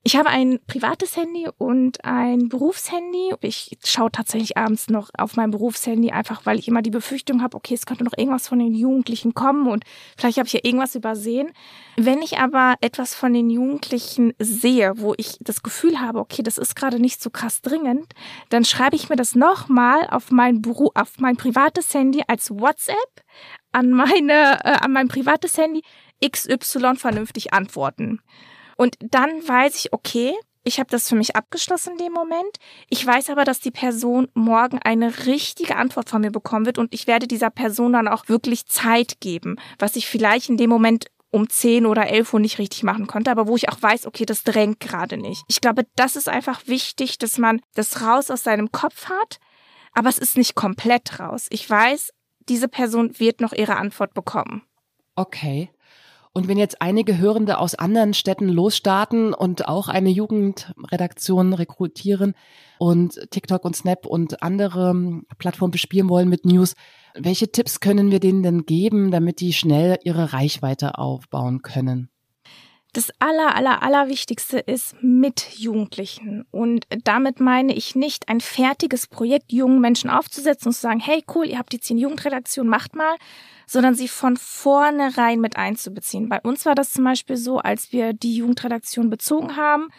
Ich 0.01 0.15
habe 0.15 0.29
ein 0.29 0.59
privates 0.65 1.17
Handy 1.17 1.49
und 1.57 2.05
ein 2.05 2.47
Berufshandy. 2.47 3.33
Ich 3.41 3.77
schaue 3.83 4.09
tatsächlich 4.09 4.55
abends 4.57 4.89
noch 4.89 5.09
auf 5.17 5.35
mein 5.35 5.51
Berufshandy, 5.51 6.11
einfach 6.11 6.45
weil 6.45 6.57
ich 6.57 6.69
immer 6.69 6.81
die 6.81 6.89
Befürchtung 6.89 7.41
habe, 7.41 7.57
okay, 7.57 7.73
es 7.73 7.85
könnte 7.85 8.05
noch 8.05 8.17
irgendwas 8.17 8.47
von 8.47 8.59
den 8.59 8.73
Jugendlichen 8.73 9.33
kommen 9.33 9.67
und 9.67 9.83
vielleicht 10.17 10.37
habe 10.37 10.47
ich 10.47 10.53
ja 10.53 10.61
irgendwas 10.63 10.95
übersehen. 10.95 11.51
Wenn 11.97 12.21
ich 12.21 12.37
aber 12.37 12.75
etwas 12.79 13.13
von 13.13 13.33
den 13.33 13.49
Jugendlichen 13.49 14.33
sehe, 14.39 14.93
wo 14.95 15.15
ich 15.17 15.37
das 15.41 15.63
Gefühl 15.63 15.99
habe, 15.99 16.19
okay, 16.19 16.43
das 16.43 16.57
ist 16.57 16.77
gerade 16.77 16.99
nicht 16.99 17.21
so 17.21 17.29
krass 17.29 17.61
dringend, 17.61 18.13
dann 18.47 18.63
schreibe 18.63 18.95
ich 18.95 19.09
mir 19.09 19.17
das 19.17 19.35
nochmal 19.35 20.07
auf 20.09 20.31
mein 20.31 20.61
Beruf, 20.61 20.91
auf 20.95 21.19
mein 21.19 21.35
privates 21.35 21.93
Handy 21.93 22.23
als 22.25 22.51
WhatsApp 22.51 22.95
an 23.73 23.91
meine, 23.91 24.63
äh, 24.63 24.77
an 24.79 24.93
mein 24.93 25.09
privates 25.09 25.57
Handy 25.57 25.83
XY 26.25 26.95
vernünftig 26.95 27.53
antworten. 27.53 28.21
Und 28.79 28.95
dann 29.01 29.45
weiß 29.45 29.75
ich, 29.75 29.91
okay, 29.91 30.33
ich 30.63 30.79
habe 30.79 30.89
das 30.89 31.09
für 31.09 31.15
mich 31.15 31.35
abgeschlossen 31.35 31.91
in 31.91 32.05
dem 32.05 32.13
Moment. 32.13 32.59
Ich 32.87 33.05
weiß 33.05 33.29
aber, 33.29 33.43
dass 33.43 33.59
die 33.59 33.71
Person 33.71 34.29
morgen 34.33 34.79
eine 34.81 35.25
richtige 35.25 35.75
Antwort 35.75 36.09
von 36.09 36.21
mir 36.21 36.31
bekommen 36.31 36.65
wird 36.65 36.77
und 36.77 36.93
ich 36.93 37.05
werde 37.05 37.27
dieser 37.27 37.49
Person 37.49 37.91
dann 37.91 38.07
auch 38.07 38.29
wirklich 38.29 38.67
Zeit 38.67 39.19
geben, 39.19 39.57
was 39.79 39.97
ich 39.97 40.07
vielleicht 40.07 40.47
in 40.47 40.55
dem 40.55 40.69
Moment 40.69 41.07
um 41.29 41.49
10 41.49 41.87
oder 41.87 42.07
11 42.07 42.33
Uhr 42.33 42.39
nicht 42.39 42.57
richtig 42.57 42.83
machen 42.83 43.05
konnte, 43.05 43.31
aber 43.31 43.47
wo 43.47 43.57
ich 43.57 43.67
auch 43.67 43.81
weiß, 43.81 44.07
okay, 44.07 44.25
das 44.25 44.45
drängt 44.45 44.79
gerade 44.79 45.17
nicht. 45.17 45.43
Ich 45.49 45.59
glaube, 45.59 45.85
das 45.97 46.15
ist 46.15 46.29
einfach 46.29 46.65
wichtig, 46.65 47.17
dass 47.17 47.37
man 47.37 47.59
das 47.75 48.01
raus 48.01 48.31
aus 48.31 48.43
seinem 48.43 48.71
Kopf 48.71 49.09
hat, 49.09 49.39
aber 49.91 50.07
es 50.07 50.17
ist 50.17 50.37
nicht 50.37 50.55
komplett 50.55 51.19
raus. 51.19 51.47
Ich 51.49 51.69
weiß, 51.69 52.13
diese 52.47 52.69
Person 52.69 53.19
wird 53.19 53.41
noch 53.41 53.51
ihre 53.51 53.75
Antwort 53.75 54.13
bekommen. 54.13 54.63
Okay. 55.17 55.69
Und 56.39 56.47
wenn 56.47 56.57
jetzt 56.57 56.81
einige 56.81 57.17
Hörende 57.17 57.57
aus 57.57 57.75
anderen 57.75 58.13
Städten 58.13 58.47
losstarten 58.47 59.33
und 59.33 59.67
auch 59.67 59.89
eine 59.89 60.09
Jugendredaktion 60.09 61.51
rekrutieren 61.51 62.33
und 62.77 63.19
TikTok 63.29 63.65
und 63.65 63.75
Snap 63.75 64.05
und 64.05 64.41
andere 64.41 65.21
Plattformen 65.37 65.71
bespielen 65.71 66.07
wollen 66.07 66.29
mit 66.29 66.45
News, 66.45 66.75
welche 67.13 67.51
Tipps 67.51 67.81
können 67.81 68.09
wir 68.09 68.21
denen 68.21 68.41
denn 68.41 68.65
geben, 68.65 69.11
damit 69.11 69.41
die 69.41 69.51
schnell 69.51 69.99
ihre 70.05 70.31
Reichweite 70.31 70.97
aufbauen 70.97 71.61
können? 71.61 72.09
Das 72.93 73.11
aller, 73.19 73.53
aller, 73.55 73.83
aller 73.83 74.07
Wichtigste 74.07 74.59
ist 74.59 74.95
mit 75.01 75.57
Jugendlichen. 75.57 76.45
Und 76.51 76.87
damit 77.03 77.41
meine 77.41 77.75
ich 77.75 77.95
nicht 77.95 78.29
ein 78.29 78.39
fertiges 78.39 79.07
Projekt 79.07 79.51
jungen 79.51 79.81
Menschen 79.81 80.09
aufzusetzen 80.09 80.69
und 80.69 80.73
zu 80.73 80.79
sagen, 80.79 81.01
hey 81.01 81.21
cool, 81.35 81.45
ihr 81.45 81.59
habt 81.59 81.73
hier 81.73 81.81
eine 81.89 81.99
Jugendredaktion, 81.99 82.69
macht 82.69 82.95
mal, 82.95 83.17
sondern 83.69 83.93
sie 83.93 84.07
von 84.07 84.35
vornherein 84.35 85.39
mit 85.39 85.55
einzubeziehen. 85.55 86.27
Bei 86.27 86.41
uns 86.41 86.65
war 86.65 86.73
das 86.73 86.91
zum 86.91 87.03
Beispiel 87.03 87.37
so, 87.37 87.59
als 87.59 87.91
wir 87.91 88.13
die 88.13 88.37
Jugendredaktion 88.37 89.11
bezogen 89.11 89.55
haben, 89.55 89.89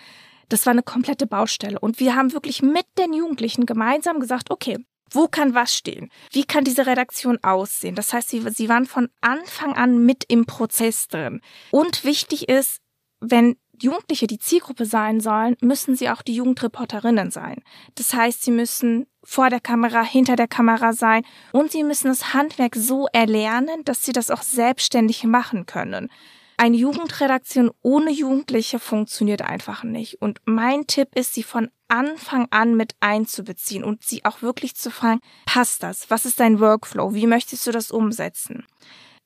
das 0.49 0.67
war 0.67 0.73
eine 0.73 0.83
komplette 0.83 1.29
Baustelle. 1.29 1.79
Und 1.79 2.01
wir 2.01 2.17
haben 2.17 2.33
wirklich 2.33 2.63
mit 2.63 2.87
den 2.99 3.13
Jugendlichen 3.13 3.67
gemeinsam 3.67 4.19
gesagt, 4.19 4.51
okay, 4.51 4.79
wo 5.13 5.29
kann 5.29 5.55
was 5.55 5.75
stehen? 5.75 6.11
Wie 6.33 6.45
kann 6.45 6.65
diese 6.65 6.87
Redaktion 6.87 7.39
aussehen? 7.43 7.95
Das 7.95 8.13
heißt, 8.13 8.29
sie, 8.29 8.43
sie 8.51 8.69
waren 8.69 8.87
von 8.87 9.09
Anfang 9.21 9.75
an 9.75 10.05
mit 10.05 10.25
im 10.27 10.47
Prozess 10.47 11.07
drin. 11.07 11.41
Und 11.71 12.05
wichtig 12.05 12.49
ist, 12.49 12.81
wenn 13.21 13.57
Jugendliche 13.83 14.27
die 14.27 14.39
Zielgruppe 14.39 14.85
sein 14.85 15.21
sollen, 15.21 15.57
müssen 15.61 15.97
sie 15.97 16.11
auch 16.11 16.23
die 16.23 16.35
Jugendreporterinnen 16.35 17.31
sein. 17.31 17.63
Das 17.95 18.13
heißt, 18.13 18.43
sie 18.43 18.51
müssen 18.51 19.07
vor 19.23 19.49
der 19.49 19.61
Kamera, 19.61 20.03
hinter 20.03 20.37
der 20.37 20.49
Kamera 20.49 20.93
sein 20.93 21.25
und 21.53 21.73
sie 21.73 21.83
müssen 21.83 22.09
das 22.09 22.35
Handwerk 22.35 22.75
so 22.75 23.07
erlernen, 23.13 23.85
dass 23.85 24.05
sie 24.05 24.13
das 24.13 24.31
auch 24.31 24.43
selbstständig 24.43 25.25
machen 25.25 25.67
können. 25.67 26.11
Eine 26.59 26.77
Jugendredaktion 26.77 27.71
ohne 27.81 28.11
Jugendliche 28.11 28.79
funktioniert 28.79 29.41
einfach 29.41 29.83
nicht. 29.83 30.21
Und 30.21 30.43
mein 30.45 30.87
Tipp 30.87 31.09
ist, 31.15 31.33
sie 31.33 31.43
von 31.43 31.71
Anfang 31.89 32.49
an 32.51 32.77
mit 32.77 32.95
einzubeziehen 33.01 33.83
und 33.83 34.05
sie 34.05 34.27
auch 34.27 34.43
wirklich 34.43 34.77
zu 34.77 34.91
fragen, 34.91 35.21
passt 35.47 35.83
das? 35.83 36.11
Was 36.11 36.27
ist 36.27 36.39
dein 36.39 36.61
Workflow? 36.61 37.15
Wie 37.15 37.27
möchtest 37.27 37.67
du 37.67 37.73
das 37.73 37.91
umsetzen? 37.91 38.67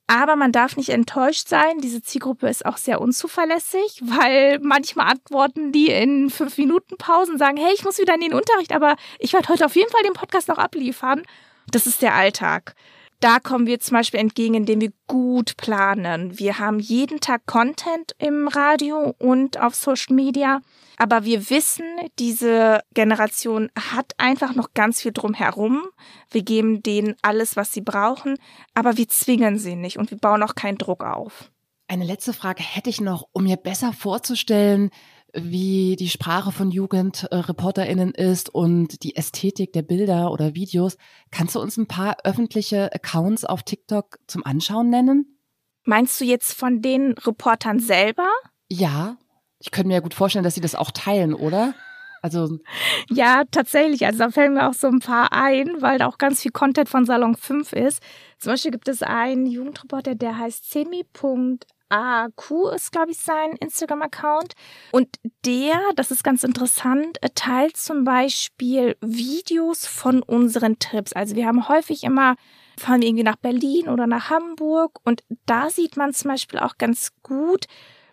Aber 0.07 0.37
man 0.37 0.53
darf 0.53 0.77
nicht 0.77 0.91
enttäuscht 0.91 1.49
sein. 1.49 1.79
Diese 1.79 2.03
Zielgruppe 2.03 2.49
ist 2.49 2.67
auch 2.67 2.77
sehr 2.77 3.01
unzuverlässig, 3.01 4.01
weil 4.03 4.59
manchmal 4.61 5.13
antworten 5.13 5.73
die 5.73 5.89
in 5.91 6.31
fünf 6.31 6.59
Minuten 6.59 6.97
Pausen, 6.99 7.39
sagen, 7.39 7.57
hey, 7.57 7.73
ich 7.75 7.85
muss 7.85 7.99
wieder 7.99 8.15
in 8.15 8.21
den 8.21 8.35
Unterricht, 8.35 8.73
aber 8.73 8.97
ich 9.19 9.33
werde 9.33 9.49
heute 9.49 9.65
auf 9.65 9.77
jeden 9.77 9.91
Fall 9.91 10.03
den 10.03 10.13
Podcast 10.13 10.49
noch 10.49 10.59
abliefern. 10.59 11.23
Das 11.71 11.87
ist 11.87 12.03
der 12.03 12.15
Alltag. 12.15 12.75
Da 13.21 13.39
kommen 13.41 13.67
wir 13.67 13.81
zum 13.81 13.97
Beispiel 13.97 14.21
entgegen, 14.21 14.55
indem 14.55 14.81
wir 14.81 14.93
gut 15.07 15.57
planen. 15.57 16.39
Wir 16.39 16.59
haben 16.59 16.79
jeden 16.79 17.21
Tag 17.21 17.47
Content 17.47 18.13
im 18.19 18.49
Radio 18.49 19.15
und 19.19 19.59
auf 19.59 19.75
Social 19.75 20.15
Media. 20.15 20.61
Aber 20.97 21.25
wir 21.25 21.51
wissen, 21.51 21.87
diese 22.19 22.81
Generation 22.93 23.71
hat 23.79 24.13
einfach 24.19 24.55
noch 24.55 24.75
ganz 24.75 25.03
viel 25.03 25.13
drumherum. 25.13 25.83
Wir 26.31 26.43
geben 26.43 26.83
denen 26.83 27.17
alles, 27.23 27.57
was 27.57 27.73
sie 27.73 27.81
brauchen, 27.81 28.37
aber 28.75 28.97
wir 28.97 29.09
zwingen 29.09 29.59
sie 29.59 29.77
nicht 29.77 29.99
und 29.99 30.11
wir 30.11 30.19
bauen 30.19 30.43
auch 30.43 30.55
keinen 30.55 30.79
Druck 30.79 31.03
auf. 31.03 31.51
Eine 31.87 32.05
letzte 32.05 32.33
Frage 32.33 32.63
hätte 32.63 32.91
ich 32.91 33.01
noch, 33.01 33.29
um 33.33 33.45
mir 33.45 33.57
besser 33.57 33.93
vorzustellen, 33.93 34.91
wie 35.35 35.97
die 35.97 36.09
Sprache 36.09 36.53
von 36.53 36.71
JugendreporterInnen 36.71 38.13
ist 38.13 38.55
und 38.55 39.03
die 39.03 39.17
Ästhetik 39.17 39.73
der 39.73 39.83
Bilder 39.83 40.31
oder 40.31 40.55
Videos. 40.55 40.97
Kannst 41.31 41.55
du 41.55 41.61
uns 41.61 41.77
ein 41.77 41.87
paar 41.87 42.19
öffentliche 42.25 42.93
Accounts 42.93 43.45
auf 43.45 43.63
TikTok 43.63 44.19
zum 44.27 44.45
Anschauen 44.47 44.91
nennen? 44.91 45.39
Meinst 45.85 46.21
du 46.21 46.25
jetzt 46.25 46.55
von 46.55 46.81
den 46.81 47.13
Reportern 47.13 47.79
selber? 47.79 48.29
Ja, 48.69 49.17
ich 49.59 49.71
könnte 49.71 49.89
mir 49.89 49.95
ja 49.95 50.01
gut 50.01 50.15
vorstellen, 50.15 50.45
dass 50.45 50.55
sie 50.55 50.61
das 50.61 50.75
auch 50.75 50.91
teilen, 50.91 51.35
oder? 51.35 51.75
Also 52.23 52.59
ja, 53.11 53.45
tatsächlich. 53.51 54.07
Also 54.07 54.21
da 54.21 54.31
fällen 54.31 54.55
mir 54.55 54.69
auch 54.69 54.73
so 54.73 54.87
ein 54.87 55.01
paar 55.01 55.33
ein, 55.33 55.83
weil 55.83 55.99
da 55.99 56.07
auch 56.07 56.17
ganz 56.17 56.41
viel 56.41 56.53
Content 56.53 56.89
von 56.89 57.05
Salon 57.05 57.35
5 57.35 57.75
ist. 57.75 58.03
Zum 58.39 58.53
Beispiel 58.53 58.71
gibt 58.71 58.89
es 58.89 59.03
einen 59.03 59.45
Jugendreporter, 59.45 60.15
der 60.15 60.39
heißt 60.39 60.71
semi.a 60.71 61.74
AQ 61.89 62.73
ist, 62.75 62.93
glaube 62.93 63.13
ich, 63.13 63.19
sein 63.19 63.57
Instagram-Account. 63.61 64.55
Und 64.93 65.09
der, 65.45 65.79
das 65.97 66.11
ist 66.11 66.25
ganz 66.25 66.45
interessant, 66.45 67.19
teilt 67.35 67.77
zum 67.77 68.05
Beispiel 68.05 68.97
Videos 69.01 69.87
von 69.87 70.23
unseren 70.23 70.79
Trips. 70.79 71.13
Also 71.13 71.37
wir 71.37 71.47
haben 71.47 71.69
häufig 71.69 72.05
immer, 72.05 72.37
fahren 72.79 73.01
wir 73.01 73.09
irgendwie 73.09 73.25
nach 73.25 73.37
Berlin 73.37 73.89
oder 73.89 74.07
nach 74.07 74.31
Hamburg 74.31 74.99
und 75.05 75.23
da 75.47 75.71
sieht 75.71 75.97
man 75.97 76.13
zum 76.13 76.31
Beispiel 76.31 76.59
auch 76.59 76.79
ganz 76.79 77.13
gut, 77.23 77.67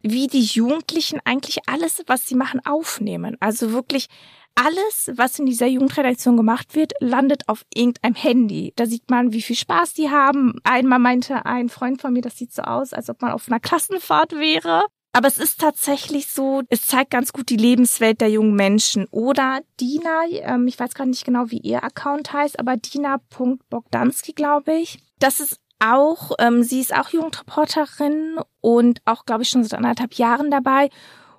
wie 0.03 0.27
die 0.27 0.43
Jugendlichen 0.43 1.19
eigentlich 1.25 1.67
alles, 1.67 2.03
was 2.07 2.25
sie 2.25 2.35
machen, 2.35 2.65
aufnehmen. 2.65 3.37
Also 3.39 3.71
wirklich 3.71 4.07
alles, 4.55 5.11
was 5.15 5.39
in 5.39 5.45
dieser 5.45 5.67
Jugendredaktion 5.67 6.37
gemacht 6.37 6.75
wird, 6.75 6.93
landet 6.99 7.47
auf 7.47 7.65
irgendeinem 7.73 8.15
Handy. 8.15 8.73
Da 8.75 8.85
sieht 8.85 9.09
man, 9.09 9.33
wie 9.33 9.41
viel 9.41 9.55
Spaß 9.55 9.93
die 9.93 10.09
haben. 10.09 10.55
Einmal 10.63 10.99
meinte 10.99 11.45
ein 11.45 11.69
Freund 11.69 12.01
von 12.01 12.13
mir, 12.13 12.21
das 12.21 12.37
sieht 12.37 12.53
so 12.53 12.61
aus, 12.63 12.93
als 12.93 13.09
ob 13.09 13.21
man 13.21 13.31
auf 13.31 13.47
einer 13.47 13.59
Klassenfahrt 13.59 14.33
wäre. 14.33 14.85
Aber 15.13 15.27
es 15.27 15.37
ist 15.37 15.59
tatsächlich 15.59 16.27
so, 16.27 16.61
es 16.69 16.85
zeigt 16.85 17.11
ganz 17.11 17.33
gut 17.33 17.49
die 17.49 17.57
Lebenswelt 17.57 18.21
der 18.21 18.29
jungen 18.29 18.55
Menschen. 18.55 19.07
Oder 19.11 19.59
Dina, 19.79 20.23
ähm, 20.29 20.67
ich 20.67 20.79
weiß 20.79 20.93
gerade 20.93 21.09
nicht 21.09 21.25
genau, 21.25 21.51
wie 21.51 21.59
ihr 21.59 21.83
Account 21.83 22.31
heißt, 22.31 22.59
aber 22.59 22.77
Dina.bogdanski, 22.77 24.31
glaube 24.33 24.73
ich. 24.73 24.99
Das 25.19 25.41
ist 25.41 25.59
auch, 25.79 26.31
ähm, 26.39 26.63
sie 26.63 26.79
ist 26.79 26.95
auch 26.95 27.09
Jugendreporterin 27.09 28.37
und 28.61 29.01
auch, 29.05 29.25
glaube 29.25 29.43
ich, 29.43 29.49
schon 29.49 29.63
seit 29.63 29.77
anderthalb 29.77 30.13
Jahren 30.13 30.49
dabei. 30.49 30.89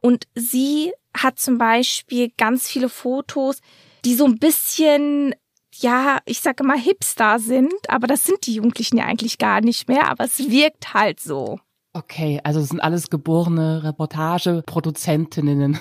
Und 0.02 0.26
sie 0.34 0.92
hat 1.16 1.38
zum 1.38 1.58
Beispiel 1.58 2.30
ganz 2.36 2.68
viele 2.68 2.88
Fotos, 2.88 3.58
die 4.04 4.14
so 4.14 4.24
ein 4.24 4.38
bisschen, 4.38 5.34
ja, 5.74 6.18
ich 6.24 6.40
sage 6.40 6.64
mal 6.64 6.78
Hipster 6.78 7.38
sind, 7.38 7.74
aber 7.88 8.06
das 8.06 8.24
sind 8.24 8.46
die 8.46 8.54
Jugendlichen 8.54 8.98
ja 8.98 9.04
eigentlich 9.04 9.38
gar 9.38 9.60
nicht 9.60 9.88
mehr, 9.88 10.08
aber 10.08 10.24
es 10.24 10.38
wirkt 10.50 10.94
halt 10.94 11.20
so. 11.20 11.58
Okay, 11.94 12.40
also 12.42 12.60
es 12.60 12.70
sind 12.70 12.80
alles 12.80 13.10
geborene 13.10 13.84
Reportageproduzentinnen. 13.84 15.78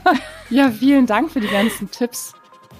ja, 0.50 0.70
vielen 0.70 1.06
Dank 1.06 1.30
für 1.30 1.40
die 1.40 1.48
ganzen 1.48 1.88
Tipps. 1.90 2.32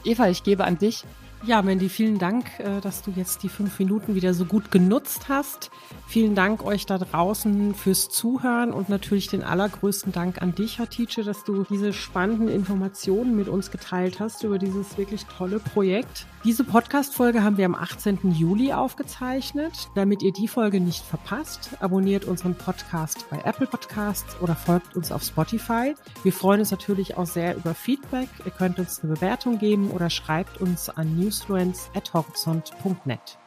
Eva, 0.04 0.28
ich 0.28 0.42
gebe 0.42 0.64
an 0.64 0.78
dich. 0.78 1.04
Ja, 1.44 1.60
Mandy, 1.60 1.88
vielen 1.88 2.18
Dank, 2.18 2.46
äh, 2.60 2.80
dass 2.80 3.02
du 3.02 3.10
jetzt 3.16 3.42
die 3.42 3.48
fünf 3.48 3.76
Minuten 3.80 4.14
wieder 4.14 4.32
so 4.32 4.44
gut 4.44 4.70
genutzt 4.70 5.28
hast. 5.28 5.72
Vielen 6.06 6.36
Dank 6.36 6.64
euch 6.64 6.86
da 6.86 6.98
draußen 6.98 7.74
fürs 7.74 8.10
Zuhören 8.10 8.70
und 8.70 8.88
natürlich 8.88 9.26
den 9.26 9.42
allergrößten 9.42 10.12
Dank 10.12 10.40
an 10.40 10.54
dich, 10.54 10.78
Hatice, 10.78 11.24
dass 11.24 11.42
du 11.42 11.64
diese 11.64 11.92
spannenden 11.92 12.46
Informationen 12.48 13.34
mit 13.34 13.48
uns 13.48 13.72
geteilt 13.72 14.20
hast 14.20 14.44
über 14.44 14.58
dieses 14.58 14.96
wirklich 14.96 15.24
tolle 15.24 15.58
Projekt. 15.58 16.26
Diese 16.44 16.64
Podcast-Folge 16.64 17.42
haben 17.42 17.56
wir 17.56 17.66
am 17.66 17.76
18. 17.76 18.32
Juli 18.32 18.72
aufgezeichnet. 18.72 19.88
Damit 19.94 20.22
ihr 20.22 20.32
die 20.32 20.48
Folge 20.48 20.80
nicht 20.80 21.04
verpasst, 21.04 21.70
abonniert 21.80 22.24
unseren 22.24 22.56
Podcast 22.56 23.26
bei 23.30 23.38
Apple 23.44 23.66
Podcasts 23.66 24.36
oder 24.40 24.56
folgt 24.56 24.96
uns 24.96 25.10
auf 25.12 25.22
Spotify. 25.22 25.94
Wir 26.24 26.32
freuen 26.32 26.60
uns 26.60 26.72
natürlich 26.72 27.16
auch 27.16 27.26
sehr 27.26 27.56
über 27.56 27.74
Feedback. 27.74 28.28
Ihr 28.44 28.50
könnt 28.50 28.78
uns 28.78 29.02
eine 29.02 29.14
Bewertung 29.14 29.58
geben 29.58 29.90
oder 29.92 30.10
schreibt 30.10 30.60
uns 30.60 30.88
an 30.90 31.16
influence 31.32 31.88
at 31.94 32.04
horizont.net. 32.08 33.41